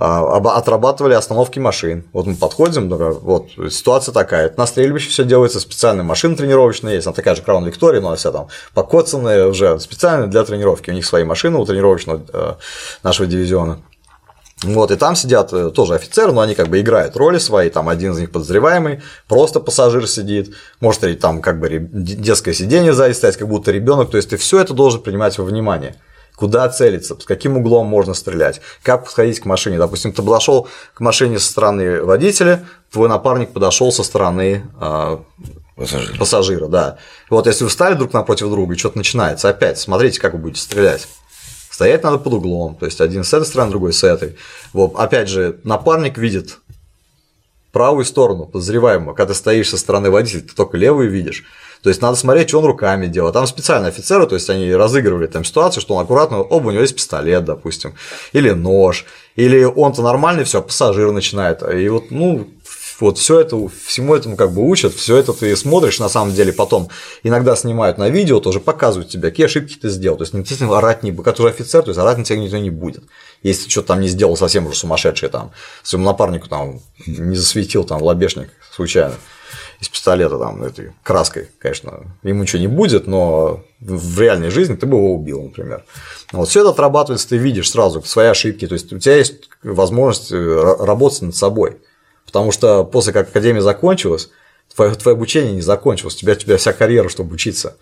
[0.00, 2.04] А, отрабатывали остановки машин.
[2.12, 4.54] Вот мы подходим, вот ситуация такая.
[4.56, 8.16] На стрельбище все делается специальная машина тренировочная есть, она такая же Краун Виктория, но она
[8.16, 10.90] вся там покоцанная уже специально для тренировки.
[10.90, 12.54] У них свои машины у тренировочного э,
[13.02, 13.80] нашего дивизиона.
[14.62, 17.88] Вот, и там сидят э, тоже офицеры, но они как бы играют роли свои, там
[17.88, 23.36] один из них подозреваемый, просто пассажир сидит, может там как бы детское сиденье сзади стоять,
[23.36, 25.96] как будто ребенок, то есть ты все это должен принимать во внимание
[26.38, 29.76] куда целиться, с каким углом можно стрелять, как подходить к машине.
[29.76, 35.18] Допустим, ты подошел к машине со стороны водителя, твой напарник подошел со стороны э,
[35.76, 36.18] пассажира.
[36.18, 36.98] пассажира, да.
[37.28, 40.60] Вот если вы встали друг напротив друга, и что-то начинается, опять смотрите, как вы будете
[40.60, 41.08] стрелять.
[41.70, 44.36] Стоять надо под углом, то есть один с этой стороны, другой с этой.
[44.72, 46.58] Вот, опять же, напарник видит
[47.72, 51.44] правую сторону подозреваемого, когда ты стоишь со стороны водителя, ты только левую видишь.
[51.82, 53.34] То есть надо смотреть, что он руками делает.
[53.34, 56.82] Там специальные офицеры, то есть они разыгрывали там ситуацию, что он аккуратно, оба у него
[56.82, 57.94] есть пистолет, допустим,
[58.32, 59.04] или нож,
[59.36, 61.62] или он-то нормальный, все, пассажир начинает.
[61.62, 62.48] И вот, ну,
[63.00, 66.52] вот все это, всему этому как бы учат, все это ты смотришь, на самом деле
[66.52, 66.88] потом
[67.22, 70.16] иногда снимают на видео, тоже показывают тебе, какие ошибки ты сделал.
[70.16, 73.04] То есть, естественно, орать не который офицер, то есть орать на тебя никто не будет.
[73.42, 75.52] Если ты что-то там не сделал совсем уже сумасшедший, там,
[75.84, 79.14] своему напарнику там не засветил там лобешник случайно
[79.80, 84.86] из пистолета там этой краской, конечно, ему ничего не будет, но в реальной жизни ты
[84.86, 85.84] бы его убил, например.
[86.32, 90.32] Вот все это отрабатывается, ты видишь сразу свои ошибки, то есть у тебя есть возможность
[90.32, 91.78] э, работать над собой.
[92.26, 94.30] Потому что после как академия закончилась,
[94.74, 97.76] твое, твое обучение не закончилось, у тебя, у тебя вся карьера, чтобы учиться.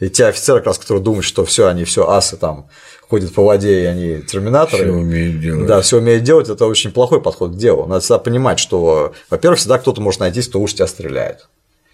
[0.00, 2.68] И те офицеры, как раз, которые думают, что все, они все асы там
[3.08, 4.84] ходят по воде, и они терминаторы.
[4.84, 5.66] Все умеют делать.
[5.66, 7.86] Да, все умеют делать, это очень плохой подход к делу.
[7.86, 11.48] Надо всегда понимать, что, во-первых, всегда кто-то может найти, кто лучше тебя стреляет.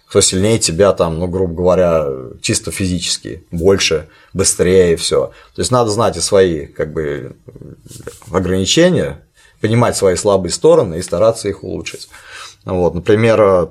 [0.07, 2.07] Кто сильнее тебя там, ну, грубо говоря,
[2.41, 5.33] чисто физически, больше, быстрее, все.
[5.53, 7.35] То есть надо знать и свои как бы
[8.31, 9.25] ограничения,
[9.59, 12.07] понимать свои слабые стороны и стараться их улучшить.
[12.63, 13.69] Вот, например, у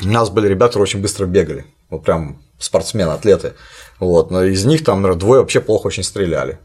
[0.00, 3.54] нас были ребята, которые очень быстро бегали, вот прям спортсмены, атлеты.
[4.00, 6.58] Вот, но из них там, наверное, двое вообще плохо очень стреляли.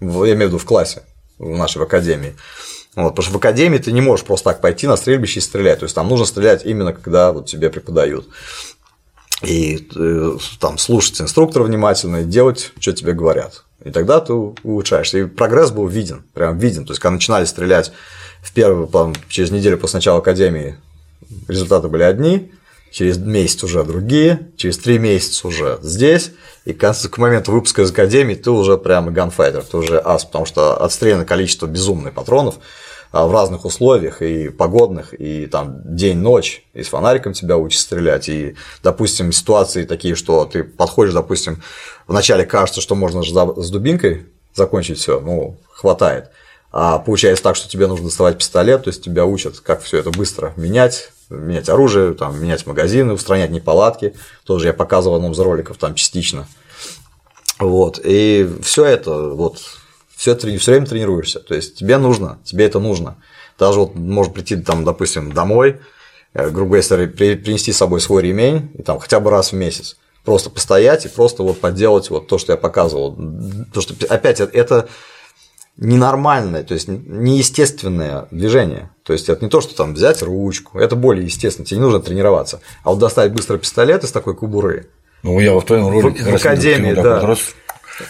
[0.00, 1.02] Я имею в виду в классе,
[1.38, 2.36] в нашей в академии.
[2.94, 5.80] Вот, потому что в академии ты не можешь просто так пойти на стрельбище и стрелять.
[5.80, 8.28] То есть там нужно стрелять именно когда вот тебе преподают.
[9.42, 13.64] И э, там слушать инструктора внимательно и делать, что тебе говорят.
[13.84, 15.18] И тогда ты улучшаешься.
[15.18, 16.86] И прогресс был виден, прям виден.
[16.86, 17.92] То есть, когда начинали стрелять
[18.42, 20.76] в первый, там, через неделю после начала академии,
[21.48, 22.50] результаты были одни,
[22.96, 26.30] через месяц уже другие, через три месяца уже здесь,
[26.64, 30.82] и к моменту выпуска из академии ты уже прямо ганфайтер, ты уже ас, потому что
[30.82, 32.54] отстреляно количество безумных патронов
[33.12, 38.30] а, в разных условиях, и погодных, и там день-ночь, и с фонариком тебя учат стрелять,
[38.30, 41.62] и, допустим, ситуации такие, что ты подходишь, допустим,
[42.06, 46.30] вначале кажется, что можно с дубинкой закончить все, ну, хватает.
[46.72, 50.10] А получается так, что тебе нужно доставать пистолет, то есть тебя учат, как все это
[50.10, 54.14] быстро менять, менять оружие, там, менять магазины, устранять неполадки.
[54.44, 56.46] Тоже я показывал в одном из роликов там частично.
[57.58, 59.60] Вот, и все это, вот,
[60.16, 61.40] все время тренируешься.
[61.40, 63.16] То есть тебе нужно, тебе это нужно.
[63.58, 65.80] Даже вот может прийти там, допустим, домой,
[66.34, 69.96] э, грубо говоря, принести с собой свой ремень и там хотя бы раз в месяц
[70.26, 73.16] просто постоять и просто вот поделать вот то, что я показывал.
[73.72, 74.88] То, что опять это
[75.78, 78.90] ненормальное, то есть неестественное движение.
[79.02, 82.00] То есть это не то, что там взять ручку, это более естественно, тебе не нужно
[82.00, 82.60] тренироваться.
[82.82, 84.88] А вот достать быстро пистолет из такой кубуры.
[85.22, 87.20] Ну, я в твоем ролике в, в академии, да.
[87.20, 87.38] Вот раз,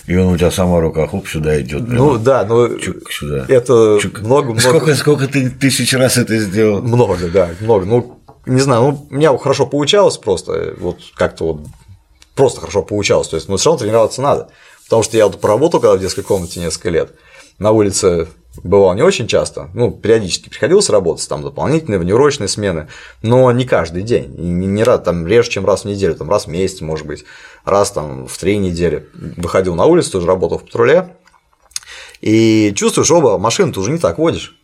[0.07, 1.89] и он у тебя сама рука хоп сюда идет.
[1.89, 3.47] Ну да, но Чук сюда.
[3.49, 4.21] это Чук.
[4.21, 4.61] много, много.
[4.61, 6.83] Сколько, сколько ты тысяч раз это сделал?
[6.83, 7.85] Много, да, много.
[7.87, 11.67] Ну, не знаю, ну, у меня хорошо получалось просто, вот как-то вот
[12.35, 13.29] просто хорошо получалось.
[13.29, 14.51] То есть, но все равно тренироваться надо.
[14.85, 17.13] Потому что я вот поработал когда в детской комнате несколько лет,
[17.59, 18.29] на улице
[18.63, 22.89] бывал не очень часто, ну, периодически приходилось работать, там дополнительные внеурочные смены,
[23.23, 26.47] но не каждый день, не, не раз, там реже, чем раз в неделю, там раз
[26.47, 27.25] в месяц, может быть,
[27.65, 29.09] раз там в три недели.
[29.37, 31.17] Выходил на улицу, тоже работал в патруле,
[32.21, 34.57] и чувствуешь, оба, машину ты уже не так водишь.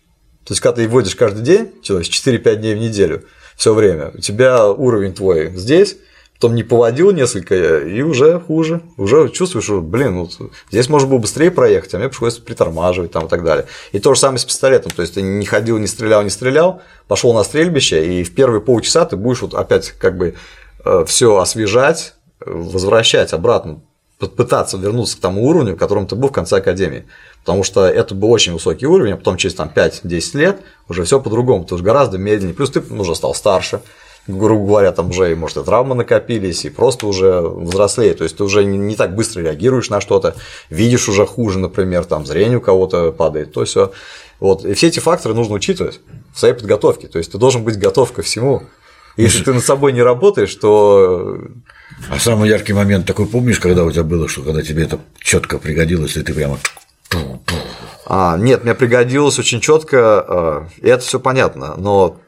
[0.45, 3.25] То есть, когда ты водишь каждый день, то есть 4-5 дней в неделю,
[3.57, 5.97] все время, у тебя уровень твой здесь,
[6.43, 8.81] потом не поводил несколько, и уже хуже.
[8.97, 10.39] Уже чувствуешь, что, блин, вот
[10.73, 13.67] здесь можно было быстрее проехать, а мне приходится притормаживать там и так далее.
[13.93, 14.91] И то же самое с пистолетом.
[14.91, 18.61] То есть ты не ходил, не стрелял, не стрелял, пошел на стрельбище, и в первые
[18.61, 20.35] полчаса ты будешь вот опять как бы
[20.85, 23.81] э, все освежать, возвращать обратно,
[24.19, 27.07] пытаться вернуться к тому уровню, в котором ты был в конце академии.
[27.45, 31.21] Потому что это был очень высокий уровень, а потом через там, 5-10 лет уже все
[31.21, 32.55] по-другому, ты уже гораздо медленнее.
[32.55, 33.81] Плюс ты уже стал старше,
[34.27, 38.15] грубо говоря, там уже, может, и травмы накопились, и просто уже взрослее.
[38.15, 40.37] То есть ты уже не так быстро реагируешь на что-то,
[40.71, 43.93] видишь уже хуже, например, там зрение у кого-то падает, то все.
[44.41, 44.65] Вот.
[44.65, 46.01] И все эти факторы нужно учитывать
[46.35, 47.09] в своей подготовке.
[47.09, 48.63] То есть ты должен быть готов ко всему.
[49.17, 51.39] Если ты над собой не работаешь, то.
[52.09, 55.59] А самый яркий момент такой помнишь, когда у тебя было, что когда тебе это четко
[55.59, 56.59] пригодилось, и ты прямо
[58.07, 62.19] а, нет, мне пригодилось очень четко, э, и это все понятно, но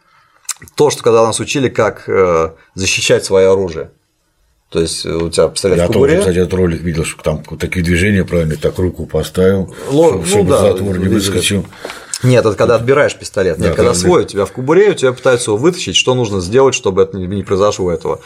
[0.74, 3.90] то, что когда нас учили, как э, защищать свое оружие.
[4.70, 6.14] То есть у тебя пистолет Я в кобуре.
[6.14, 10.44] тоже, кстати, этот ролик видел, что там такие движения правильно, так руку поставил, Ло, чтобы,
[10.44, 11.64] ну, да, затвор не выскочил.
[12.24, 13.59] Нет, это когда отбираешь пистолет.
[13.59, 16.40] Нет, да, когда свой у тебя в кубуре, у тебя пытаются его вытащить, что нужно
[16.40, 18.20] сделать, чтобы это не произошло этого.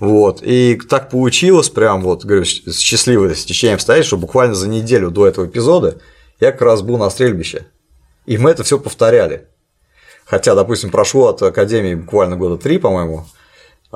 [0.00, 0.40] Вот.
[0.42, 5.46] И так получилось, прям вот, говорю, счастливое стечение обстоятельств, что буквально за неделю до этого
[5.46, 5.98] эпизода
[6.40, 7.66] я как раз был на стрельбище.
[8.26, 9.46] И мы это все повторяли.
[10.24, 13.26] Хотя, допустим, прошло от Академии буквально года три, по-моему,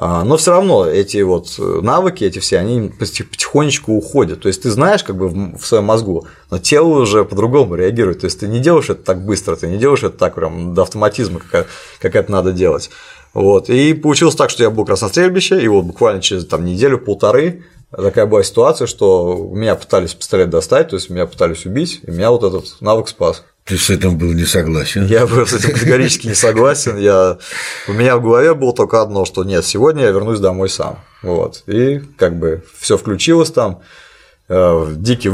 [0.01, 4.41] а, но все равно эти вот навыки, эти все, они потихонечку уходят.
[4.43, 8.21] То есть ты знаешь как бы в своем мозгу, но тело уже по-другому реагирует.
[8.21, 10.83] То есть ты не делаешь это так быстро, ты не делаешь это так прям до
[10.83, 11.67] автоматизма, как,
[12.01, 12.91] как это надо делать.
[13.35, 13.71] Вот.
[13.71, 16.65] И получилось так, что я был как раз на стрельбище, и вот буквально через там,
[16.65, 22.11] неделю-полторы такая была ситуация, что меня пытались пистолет достать, то есть меня пытались убить, и
[22.11, 23.45] меня вот этот навык спас.
[23.69, 25.07] Ты с этим был не согласен?
[25.07, 26.97] Я был с этим категорически не согласен.
[26.97, 27.39] Я...
[27.87, 31.01] У меня в голове было только одно, что нет, сегодня я вернусь домой сам.
[31.23, 31.65] Вот.
[31.67, 33.83] И как бы все включилось там.
[34.49, 35.31] Э, дикий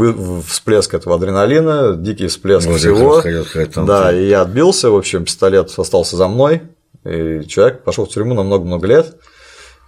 [0.48, 3.20] всплеск этого адреналина, дикий всплеск вот всего.
[3.20, 6.62] Хотел, да, и я отбился, в общем, пистолет остался за мной,
[7.04, 9.14] и человек пошел в тюрьму на много-много лет.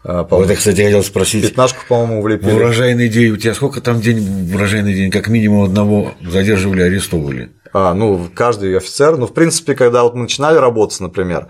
[0.05, 1.49] А, вот я, кстати, хотел спросить.
[1.49, 2.53] Пятнашку, по-моему, влепили.
[2.53, 3.33] Урожайный день.
[3.33, 5.11] У тебя сколько там день урожайный день?
[5.11, 7.51] Как минимум одного задерживали, арестовывали?
[7.73, 9.17] А, ну, каждый офицер.
[9.17, 11.49] Ну, в принципе, когда вот мы начинали работать, например,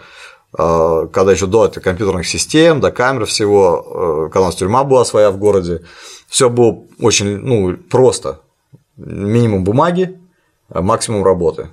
[0.53, 4.85] а, когда еще до этой компьютерных систем, до камер всего, а, когда у нас тюрьма
[4.85, 5.83] была своя в городе,
[6.29, 8.41] все было очень ну, просто.
[8.97, 10.19] Минимум бумаги,
[10.71, 11.69] максимум работы.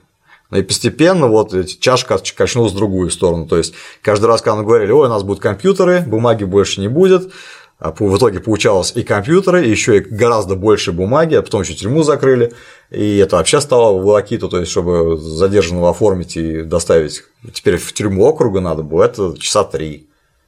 [0.51, 3.47] И постепенно вот чашка качнулась в другую сторону.
[3.47, 6.89] То есть каждый раз, когда мы говорили, ой, у нас будут компьютеры, бумаги больше не
[6.89, 7.31] будет,
[7.79, 12.03] в итоге получалось и компьютеры, и еще и гораздо больше бумаги, а потом еще тюрьму
[12.03, 12.53] закрыли,
[12.89, 18.25] и это вообще стало волокиту, то есть чтобы задержанного оформить и доставить теперь в тюрьму
[18.25, 20.07] округа надо было, это часа три.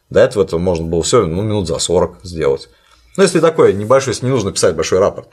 [0.09, 2.69] До этого это можно было все ну, минут за 40 сделать.
[3.17, 5.29] Ну, если такое небольшой, если не нужно писать большой рапорт.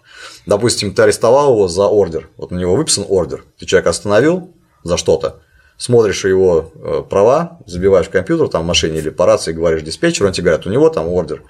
[0.46, 4.50] Допустим, ты арестовал его за ордер, вот на него выписан ордер, ты человека остановил,
[4.82, 5.42] за что-то,
[5.82, 10.28] смотришь его э, права, забиваешь в компьютер, там в машине или по рации говоришь диспетчеру,
[10.28, 11.42] он тебе говорит, у него там ордер.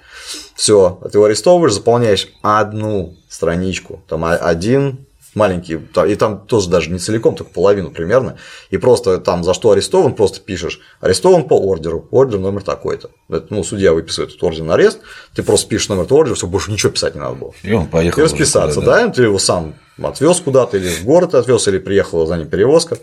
[0.55, 6.97] Все, ты его арестовываешь, заполняешь одну страничку, там один маленький, и там тоже даже не
[6.97, 8.37] целиком, только половину примерно,
[8.71, 13.11] и просто там за что арестован, просто пишешь, арестован по ордеру, ордер номер такой-то.
[13.27, 14.99] Ну, судья выписывает этот ордер на арест,
[15.35, 17.53] ты просто пишешь номер этого ордера, все, больше ничего писать не надо было.
[17.61, 18.19] И он поехал.
[18.19, 19.05] И расписаться, куда, да?
[19.05, 22.97] да, ты его сам отвез куда-то, или в город отвез, или приехала за ним перевозка.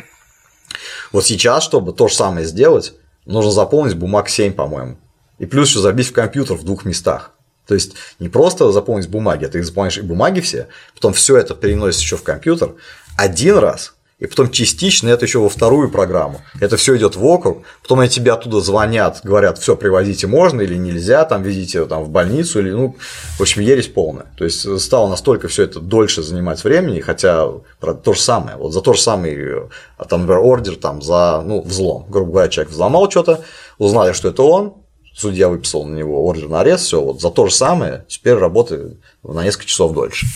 [1.13, 2.95] Вот сейчас, чтобы то же самое сделать,
[3.27, 4.99] нужно заполнить бумаг 7, по-моему.
[5.39, 7.33] И плюс еще забить в компьютер в двух местах.
[7.67, 11.55] То есть не просто заполнить бумаги, а ты заполняешь и бумаги все, потом все это
[11.55, 12.75] переносишь еще в компьютер
[13.17, 16.43] один раз, и потом частично это еще во вторую программу.
[16.61, 20.77] Это все идет в округ, потом они тебе оттуда звонят, говорят, все привозите можно или
[20.77, 22.97] нельзя, там везите там, в больницу, или, ну,
[23.39, 24.27] в общем, ересь полная.
[24.37, 27.47] То есть стало настолько все это дольше занимать времени, хотя
[27.81, 31.63] то же самое, вот за то же самое, а там, например, ордер там, за ну,
[31.63, 32.05] взлом.
[32.09, 33.43] Грубо говоря, человек взломал что-то,
[33.79, 34.75] узнали, что это он,
[35.15, 38.99] судья выписал на него ордер на арест, все, вот за то же самое теперь работает
[39.23, 40.27] на несколько часов дольше.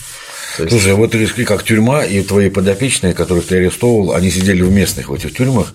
[0.58, 0.70] Есть...
[0.70, 4.70] Слушай, а вот риски как тюрьма, и твои подопечные, которых ты арестовывал, они сидели в
[4.70, 5.74] местных в этих тюрьмах,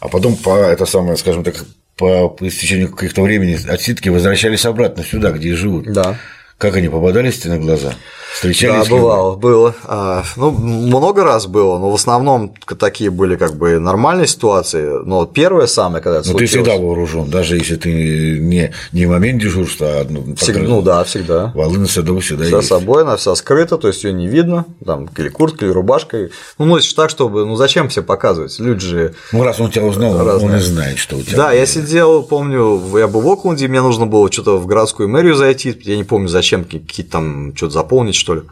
[0.00, 1.64] а потом по это самое, скажем так,
[1.96, 5.92] по истечению каких-то времени отсидки возвращались обратно сюда, где и живут.
[5.92, 6.16] Да.
[6.56, 7.94] Как они попадались тебе на глаза?
[8.32, 8.88] Встречались?
[8.88, 9.74] Да, бывало, было.
[9.84, 15.04] А, ну, много раз было, но в основном такие были как бы нормальные ситуации.
[15.04, 16.52] Но первое самое, когда это Но случилось...
[16.52, 20.82] ты всегда вооружен, даже если ты не, не в момент дежурства, а ну, всегда, ну
[20.82, 21.52] да, всегда.
[21.54, 22.68] Волына всегда всегда Вся есть.
[22.68, 26.30] собой, она вся скрыта, то есть ее не видно, там, или курткой, или рубашкой.
[26.58, 28.58] Ну, носишь так, чтобы, ну, зачем все показывать?
[28.58, 29.14] Люди же.
[29.32, 30.50] Ну, раз он тебя узнал, разные.
[30.50, 31.36] он и знает, что у тебя.
[31.36, 35.34] Да, я сидел, помню, я был в Окленде, мне нужно было что-то в городскую мэрию
[35.34, 38.42] зайти, я не помню, зачем, какие-то там что-то заполнить, что ли.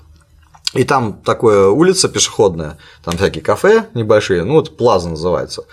[0.74, 5.64] И там такая улица пешеходная, там всякие кафе небольшие, ну вот Плаза называется,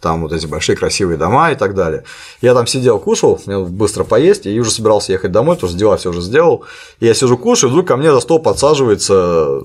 [0.00, 2.04] там вот эти большие красивые дома и так далее.
[2.40, 5.96] Я там сидел, кушал, мне быстро поесть, и уже собирался ехать домой, потому что дела
[5.96, 6.64] все уже сделал.
[7.00, 9.62] И я сижу, кушаю, и вдруг ко мне за стол подсаживается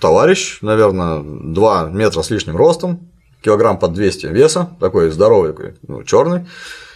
[0.00, 3.10] товарищ, наверное, 2 метра с лишним ростом,
[3.42, 6.46] килограмм под 200 веса, такой здоровый, такой, ну, черный,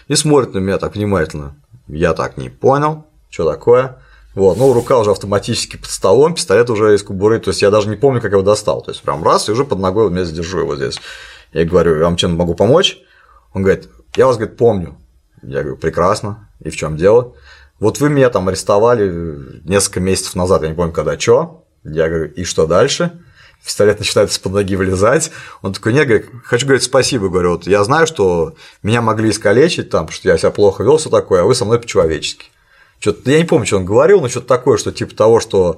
[0.09, 1.57] и смотрит на меня так внимательно.
[1.88, 3.98] Я так не понял, что такое.
[4.35, 7.88] Вот, ну, рука уже автоматически под столом, пистолет уже из кубуры, то есть я даже
[7.88, 8.83] не помню, как его достал.
[8.83, 10.99] То есть прям раз, и уже под ногой вот я задержу его здесь.
[11.53, 12.99] Я говорю, я вам чем могу помочь?
[13.53, 14.97] Он говорит, я вас, говорит, помню.
[15.42, 17.35] Я говорю, прекрасно, и в чем дело?
[17.79, 21.64] Вот вы меня там арестовали несколько месяцев назад, я не помню, когда, что?
[21.85, 23.12] Я говорю, и что дальше?
[23.64, 25.31] Пистолет начинает из-под ноги вылезать.
[25.62, 29.90] Он такой, нет, говорит, хочу говорить спасибо, говорю, вот я знаю, что меня могли искалечить
[29.90, 32.47] там, что я себя плохо вел, все такое, а вы со мной по-человечески.
[33.04, 35.76] Что-то, я не помню, что он говорил, но что-то такое, что типа того, что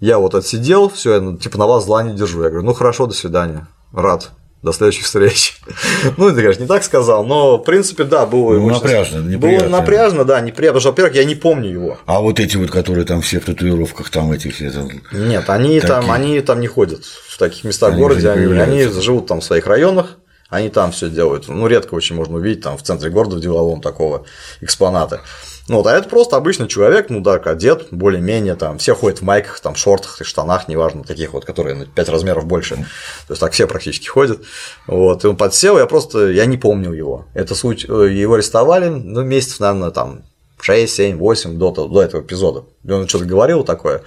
[0.00, 2.42] я вот отсидел, все, я ну, типа на вас зла не держу.
[2.42, 4.30] Я говорю, ну хорошо, до свидания, рад.
[4.62, 5.60] До следующих встреч.
[6.16, 9.68] ну, это, конечно, не так сказал, но, в принципе, да, было ну, напряжно, неприятно.
[9.68, 11.98] Было напряжно, да, неприятно, потому что, во-первых, я не помню его.
[12.06, 14.88] А вот эти вот, которые там все в татуировках, там эти все там...
[15.12, 15.80] Нет, они такие...
[15.82, 19.44] там, они там не ходят в таких местах они городе, они, они живут там в
[19.44, 20.16] своих районах,
[20.48, 21.48] они там все делают.
[21.48, 24.24] Ну, редко очень можно увидеть там в центре города в деловом такого
[24.62, 25.20] экспоната.
[25.72, 29.22] Ну, вот, а это просто обычный человек, ну да, одет, более-менее, там, все ходят в
[29.22, 32.76] майках, там, шортах и штанах, неважно, таких вот, которые на 5 размеров больше.
[32.76, 34.42] То есть так все практически ходят.
[34.86, 37.24] Вот, и он подсел, я просто, я не помню его.
[37.32, 40.24] Это суть, э, его арестовали, ну, месяцев, наверное, там,
[40.60, 42.64] 6, 7, 8 до, до этого эпизода.
[42.84, 44.02] И он что-то говорил такое,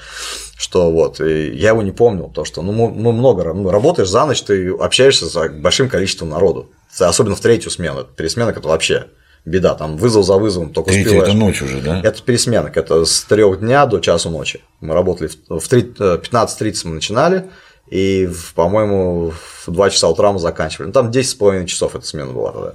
[0.56, 4.24] что вот, и я его не помнил, то что, ну, мы много, ну, работаешь за
[4.28, 9.08] ночь, ты общаешься с большим количеством народу, особенно в третью смену, пересмена, это вообще
[9.46, 11.30] беда, там вызов за вызовом только Третья успеваешь.
[11.30, 12.02] это ночь уже, да?
[12.02, 14.62] Это пересменок, это с трех дня до часу ночи.
[14.82, 17.50] Мы работали в 15.30 э, мы начинали,
[17.88, 19.32] и, по-моему,
[19.66, 20.88] в 2 часа утра мы заканчивали.
[20.88, 22.74] Ну, там 10,5 часов эта смена была тогда.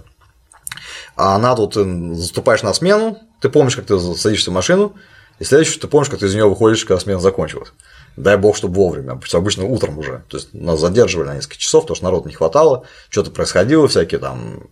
[1.17, 4.95] А она тут ты заступаешь на смену, ты помнишь, как ты садишься в машину,
[5.41, 7.73] и следующее, ты помнишь, как ты из нее выходишь, когда смена закончилась.
[8.17, 10.23] Дай бог, чтобы вовремя, потому что обычно утром уже.
[10.29, 14.21] То есть нас задерживали на несколько часов, потому что народу не хватало, что-то происходило, всякие
[14.21, 14.69] там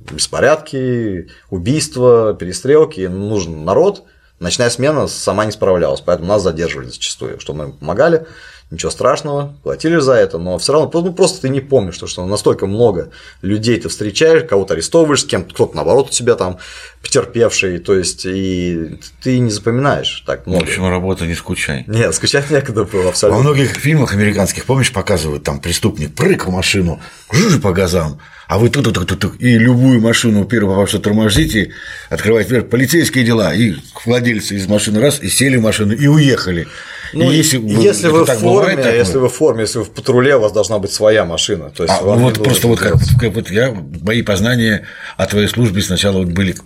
[0.00, 4.04] беспорядки, убийства, перестрелки, нужен народ,
[4.40, 8.26] ночная смена сама не справлялась, поэтому нас задерживали зачастую, что мы помогали,
[8.70, 12.26] ничего страшного, платили за это, но все равно ну, просто ты не помнишь, что, что
[12.26, 16.58] настолько много людей ты встречаешь, кого-то арестовываешь, с кем-то кто-то наоборот у тебя там
[17.02, 20.60] потерпевший, то есть и ты не запоминаешь так много.
[20.60, 21.84] В общем, работа не скучай.
[21.86, 23.38] Нет, скучать некогда было абсолютно.
[23.38, 28.58] Во многих фильмах американских, помнишь, показывают там преступник прыг в машину, жужжи по газам, а
[28.58, 31.72] вы тут, тут, тут, тут, и любую машину первую попавшую тормозите,
[32.08, 33.74] открываете вверх, полицейские дела, и
[34.06, 36.66] владельцы из машины раз, и сели в машину, и уехали.
[37.12, 40.36] Ну, если, если вы в форме, бывает, если вы в форме, если вы в патруле,
[40.36, 41.70] у вас должна быть своя машина.
[41.70, 43.70] То есть а, ну вот просто вот как, как вот я
[44.00, 44.86] мои познания
[45.18, 46.56] о твоей службе сначала вот были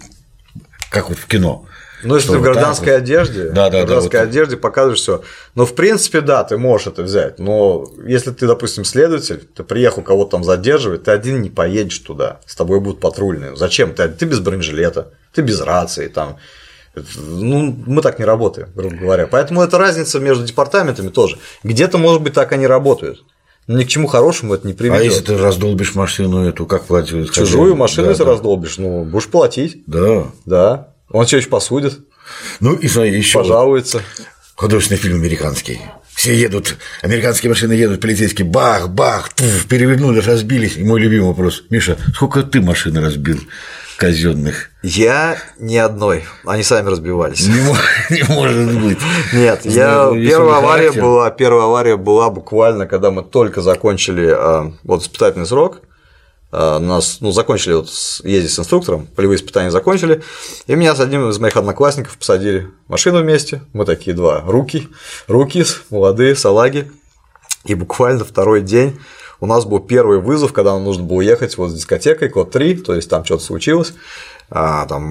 [0.88, 1.66] как вот в кино.
[2.02, 3.02] Ну, если ты в гражданской вот.
[3.02, 4.30] одежде, да, да, в гражданской да, вот.
[4.30, 5.22] одежде показываешь все.
[5.54, 7.38] Но в принципе, да, ты можешь это взять.
[7.38, 12.40] Но если ты, допустим, следователь, ты приехал кого-то там задерживать, ты один не поедешь туда.
[12.46, 13.56] С тобой будут патрульные.
[13.56, 13.94] Зачем?
[13.94, 16.38] Ты, ты без бронежилета, ты без рации, там.
[17.16, 19.26] Ну, мы так не работаем, грубо говоря.
[19.26, 21.38] Поэтому это разница между департаментами тоже.
[21.62, 23.24] Где-то, может быть, так они работают.
[23.66, 25.00] Но ни к чему хорошему это не приведет.
[25.00, 27.32] А если ты раздолбишь машину эту, как платить?
[27.32, 28.30] Чужую машину, да, если да.
[28.30, 29.84] раздолбишь, ну, будешь платить.
[29.86, 30.26] Да.
[30.44, 30.91] Да.
[31.12, 32.00] Он все еще посудит.
[32.60, 34.02] Ну и смотри, еще пожалуется.
[34.54, 35.80] Художественный фильм американский.
[36.14, 40.76] Все едут, американские машины едут, полицейские, бах, бах, туф, перевернули, разбились.
[40.76, 43.40] И мой любимый вопрос, Миша, сколько ты машин разбил
[43.96, 44.70] казенных?
[44.82, 47.46] Я ни одной, они сами разбивались.
[47.46, 47.54] Не,
[48.16, 48.98] не может быть.
[49.32, 55.02] Нет, я первая авария была, первая авария была буквально, когда мы только закончили а, вот
[55.02, 55.82] испытательный срок.
[56.54, 57.88] А, нас, ну, закончили вот
[58.24, 60.22] ездить с инструктором, полевые испытания закончили,
[60.66, 64.88] и меня с одним из моих одноклассников посадили в машину вместе, мы такие два руки,
[65.28, 66.92] руки, молодые, салаги,
[67.64, 69.00] и буквально второй день
[69.40, 72.76] у нас был первый вызов, когда нам нужно было ехать вот с дискотекой, код 3,
[72.76, 73.94] то есть там что-то случилось,
[74.50, 75.02] а, там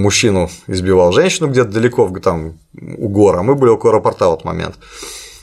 [0.00, 4.76] мужчину избивал женщину где-то далеко, там у гора, мы были около аэропорта в этот момент.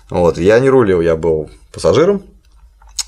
[0.10, 2.24] Вот, я не рулил, я был пассажиром,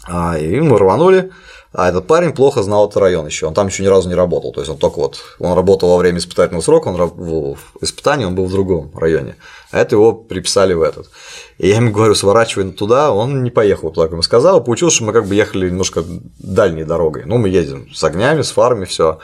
[0.07, 1.31] а, и мы рванули,
[1.73, 4.51] а этот парень плохо знал этот район еще, он там еще ни разу не работал,
[4.51, 8.35] то есть он только вот, он работал во время испытательного срока, он в испытании, он
[8.35, 9.37] был в другом районе,
[9.71, 11.09] а это его приписали в этот.
[11.57, 15.05] И я ему говорю, сворачивай туда, он не поехал туда, как ему сказал, получилось, что
[15.05, 16.03] мы как бы ехали немножко
[16.39, 19.19] дальней дорогой, ну, мы едем с огнями, с фарами, все.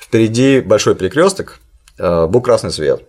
[0.00, 1.60] Впереди большой перекресток,
[1.98, 3.02] э, был красный свет,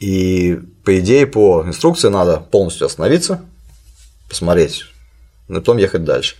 [0.00, 3.40] и по идее по инструкции надо полностью остановиться,
[4.28, 4.86] посмотреть,
[5.48, 6.34] и потом ехать дальше.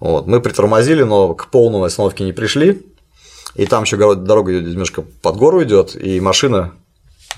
[0.00, 0.26] Вот.
[0.26, 2.82] Мы притормозили, но к полной остановке не пришли.
[3.54, 6.74] И там еще дорога немножко под гору идет, и машина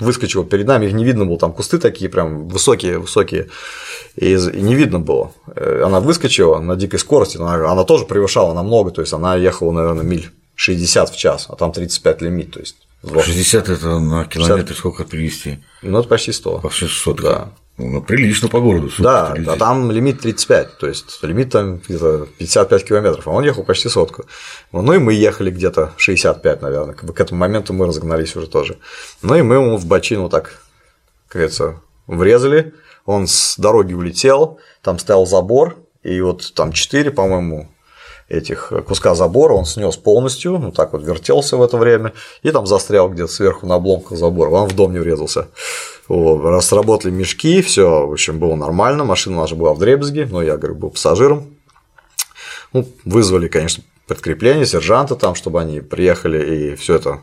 [0.01, 3.49] выскочила перед нами, их не видно было, там кусты такие прям высокие, высокие,
[4.17, 5.33] и не видно было.
[5.55, 9.73] Э, она выскочила на дикой скорости, но она тоже превышала намного, то есть она ехала,
[9.73, 14.75] наверное, миль 60 в час, а там 35 лимит, то есть 60 это на километр
[14.75, 14.77] 60...
[14.77, 15.59] сколько перевести?
[15.83, 16.59] Ну, это почти 100.
[16.59, 17.49] Почти 100, да.
[17.83, 18.91] Ну, прилично по городу.
[18.99, 23.65] Да, а там лимит 35, то есть лимит там где-то 55 километров, а он ехал
[23.65, 24.25] почти сотку.
[24.73, 28.49] Ну и мы ехали где-то 65, наверное, как бы к этому моменту мы разогнались уже
[28.49, 28.77] тоже.
[29.23, 30.61] Ну и мы ему в бочину так,
[31.29, 32.75] как говорится, врезали,
[33.07, 37.71] он с дороги улетел, там стоял забор, и вот там 4, по-моему,
[38.29, 42.13] этих куска забора он снес полностью, ну так вот вертелся в это время,
[42.43, 45.49] и там застрял где-то сверху на обломках забора, он в дом не врезался.
[46.11, 50.57] Вот, сработали мешки, все, в общем, было нормально, машина наша была в дребезге, но я,
[50.57, 51.55] говорю, был пассажиром.
[52.73, 57.21] Ну, вызвали, конечно, подкрепление, сержанта там, чтобы они приехали и все это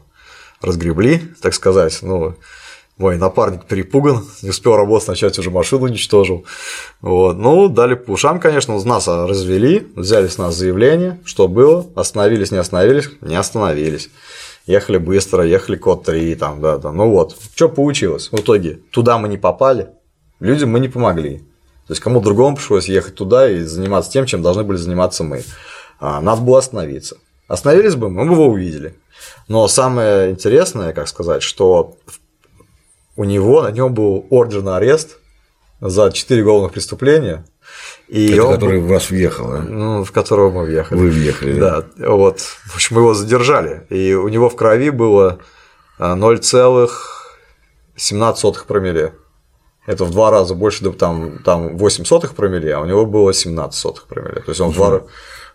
[0.62, 2.00] разгребли, так сказать.
[2.02, 2.36] Ну,
[2.98, 6.46] мой напарник перепуган, не успел работать, начать уже машину уничтожил.
[7.02, 7.38] Вот.
[7.38, 12.58] Ну, дали по ушам, конечно, нас развели, взяли с нас заявление, что было, остановились, не
[12.58, 14.10] остановились, не остановились.
[14.68, 16.92] Ехали быстро, ехали код 3, там, да, да.
[16.92, 18.30] Ну вот, что получилось?
[18.32, 19.90] В итоге, туда мы не попали,
[20.42, 21.40] людям мы не помогли.
[21.88, 25.44] То есть, кому другому пришлось ехать туда и заниматься тем, чем должны были заниматься мы.
[26.02, 27.16] А, надо было остановиться.
[27.48, 28.94] Остановились бы, мы бы его увидели.
[29.48, 31.96] Но самое интересное, как сказать, что
[33.16, 35.20] у него, на нем был ордер на арест
[35.80, 37.46] за 4 уголовных преступления.
[38.08, 39.60] И Это он, который в вас въехал, да?
[39.62, 40.98] Ну, в которого мы въехали.
[40.98, 41.84] Вы въехали, да.
[41.98, 42.40] Вот.
[42.40, 43.86] В общем, мы его задержали.
[43.90, 45.40] И у него в крови было
[46.00, 46.90] 0,17
[48.00, 49.14] а, промилле.
[49.88, 53.34] Это в два раза больше, да, там, там 8 сотых промилле, а у него было
[53.34, 54.42] 17 сотых промилле.
[54.42, 55.06] То есть он в два раза.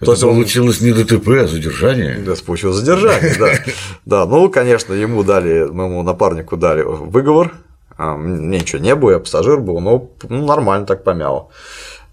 [0.00, 0.86] Это То есть получилось он...
[0.86, 2.18] не ДТП, а задержание.
[2.18, 3.52] Да, получилось задержание, да.
[4.04, 7.52] Да, ну, конечно, ему дали, моему напарнику дали выговор.
[7.96, 11.52] А, мне ничего не было, я пассажир был, но ну, нормально так помял.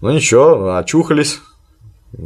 [0.00, 1.40] Ну ничего, очухались,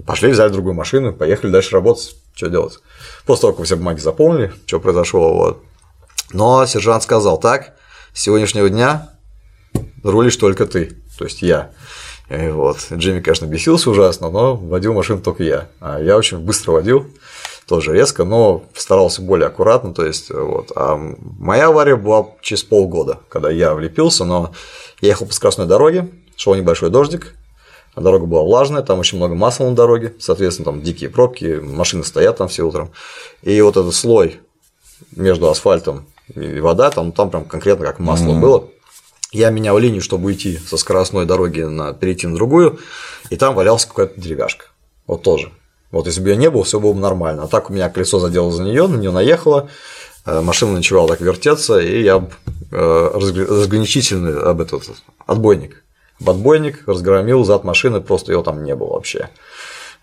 [0.06, 2.16] пошли, взяли другую машину, поехали дальше работать.
[2.34, 2.80] Что делать?
[3.26, 5.62] После того, как все бумаги заполнили, что произошло, вот.
[6.32, 7.74] Но сержант сказал так,
[8.12, 9.10] с сегодняшнего дня
[10.02, 11.70] рулишь только ты, то есть я.
[12.28, 12.78] И вот.
[12.92, 15.68] Джимми, конечно, бесился ужасно, но водил машину только я.
[15.80, 17.06] А я очень быстро водил,
[17.66, 19.92] тоже резко, но старался более аккуратно.
[19.92, 20.72] То есть, вот.
[20.74, 24.52] А моя авария была через полгода, когда я влепился, но
[25.00, 27.34] я ехал по скоростной дороге, шел небольшой дождик,
[27.96, 32.38] дорога была влажная, там очень много масла на дороге, соответственно, там дикие пробки, машины стоят
[32.38, 32.90] там все утром.
[33.42, 34.40] И вот этот слой
[35.14, 38.40] между асфальтом и вода, там, там прям конкретно как масло mm-hmm.
[38.40, 38.68] было.
[39.32, 42.78] Я менял линию, чтобы уйти со скоростной дороги на перейти на другую,
[43.30, 44.66] и там валялся какая-то деревяшка.
[45.06, 45.52] Вот тоже.
[45.90, 47.44] Вот если бы ее не было, все было бы нормально.
[47.44, 49.68] А так у меня колесо задело за нее, на нее наехало,
[50.24, 52.26] э, машина начала так вертеться, и я
[52.70, 54.90] э, разграничительный об этот
[55.26, 55.83] отбойник
[56.22, 59.30] Подбойник разгромил зад машины, просто его там не было вообще.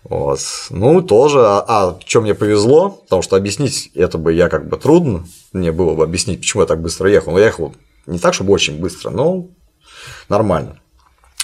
[0.04, 0.40] Вот.
[0.70, 4.76] Ну, тоже, а, а что мне повезло, потому что объяснить это бы я как бы
[4.76, 7.32] трудно, мне было бы объяснить, почему я так быстро ехал.
[7.32, 7.74] Но я ехал
[8.06, 9.46] не так, чтобы очень быстро, но
[10.28, 10.78] нормально.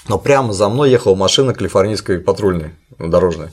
[0.08, 3.50] Но прямо за мной ехала машина калифорнийской патрульной, дорожной.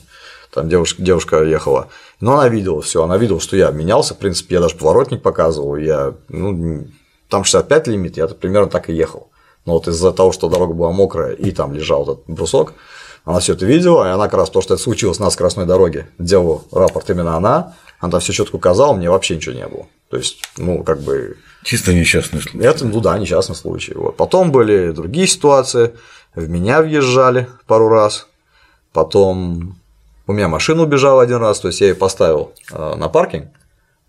[0.52, 1.88] Там девушка, девушка ехала.
[2.20, 5.76] Но она видела все, она видела, что я менялся, в принципе, я даже поворотник показывал,
[5.76, 6.86] я ну,
[7.28, 9.28] там 65 лимит, я примерно так и ехал.
[9.66, 12.74] Но вот из-за того, что дорога была мокрая и там лежал этот брусок,
[13.24, 16.08] она все это видела, и она как раз то, что это случилось на скоростной дороге,
[16.18, 19.86] делала рапорт именно она, она там все четко указала, мне вообще ничего не было.
[20.10, 21.36] То есть, ну, как бы.
[21.64, 22.58] Чисто несчастный случай.
[22.58, 23.94] Это, ну да, несчастный случай.
[23.94, 24.16] Вот.
[24.16, 25.94] Потом были другие ситуации.
[26.34, 28.28] В меня въезжали пару раз.
[28.92, 29.76] Потом
[30.28, 33.48] у меня машина убежала один раз, то есть я ее поставил э, на паркинг,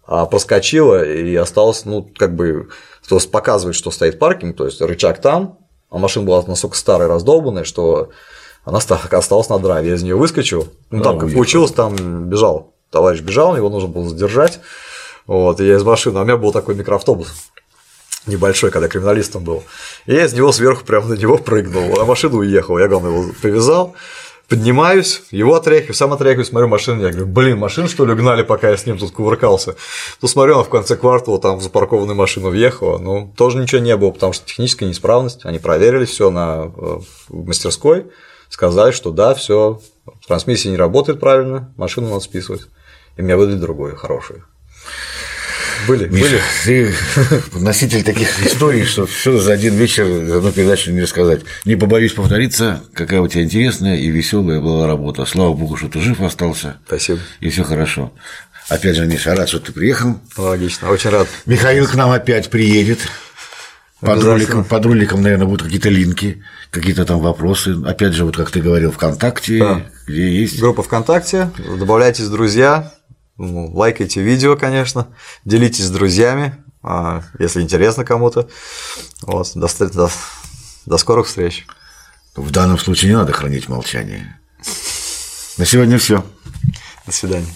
[0.06, 2.70] а проскочила и осталось, ну, как бы,
[3.08, 7.08] то есть показывает, что стоит паркинг, то есть рычаг там, а машина была настолько старая,
[7.08, 8.10] раздолбанная, что
[8.66, 8.80] она
[9.12, 9.90] осталась на драйве.
[9.90, 10.68] Я из нее выскочил.
[10.90, 12.74] Ну, там, как получилось, там бежал.
[12.92, 14.60] Товарищ бежал, его нужно было задержать.
[15.26, 17.28] Вот, и я из машины, а у меня был такой микроавтобус
[18.28, 19.64] небольшой, когда криминалистом был.
[20.06, 22.80] И я из него сверху прямо на него прыгнул, а машина уехала.
[22.80, 23.96] Я, главное, его привязал,
[24.48, 28.70] поднимаюсь, его отряхиваю, сам отряхиваю, смотрю машину, я говорю, блин, машину что ли гнали, пока
[28.70, 29.76] я с ним тут кувыркался.
[30.20, 33.96] То смотрю, она в конце квартала там в запаркованную машину въехала, ну, тоже ничего не
[33.98, 38.08] было, потому что техническая неисправность, они проверили все на в мастерской,
[38.50, 39.82] сказали, что да, все,
[40.28, 42.68] трансмиссия не работает правильно, машину надо списывать.
[43.18, 44.46] И меня выдали другую, хорошую.
[45.88, 46.94] Были, Миша, были.
[47.52, 51.42] Ты носитель таких историй, что все за один вечер, за одну передачу не рассказать.
[51.66, 55.26] Не побоюсь повториться, какая у тебя интересная и веселая была работа.
[55.26, 56.78] Слава богу, что ты жив остался.
[56.86, 57.20] Спасибо.
[57.40, 58.14] И все хорошо.
[58.70, 60.20] Опять же, Миша, рад, что ты приехал.
[60.36, 61.28] Логично, очень рад.
[61.46, 63.00] Михаил к нам опять приедет.
[64.00, 67.76] Под роликом, под роликом, наверное, будут какие-то линки, какие-то там вопросы.
[67.84, 69.82] Опять же, вот как ты говорил, ВКонтакте, да.
[70.06, 70.60] где есть.
[70.60, 71.50] Группа ВКонтакте,
[71.80, 72.94] добавляйтесь, друзья,
[73.38, 75.08] ну, лайкайте видео, конечно,
[75.46, 78.50] делитесь с друзьями, а, если интересно кому-то.
[79.22, 80.10] Вот, до, до,
[80.86, 81.66] до скорых встреч.
[82.36, 84.40] В данном случае не надо хранить молчание.
[85.58, 86.24] На сегодня все.
[87.06, 87.48] До свидания.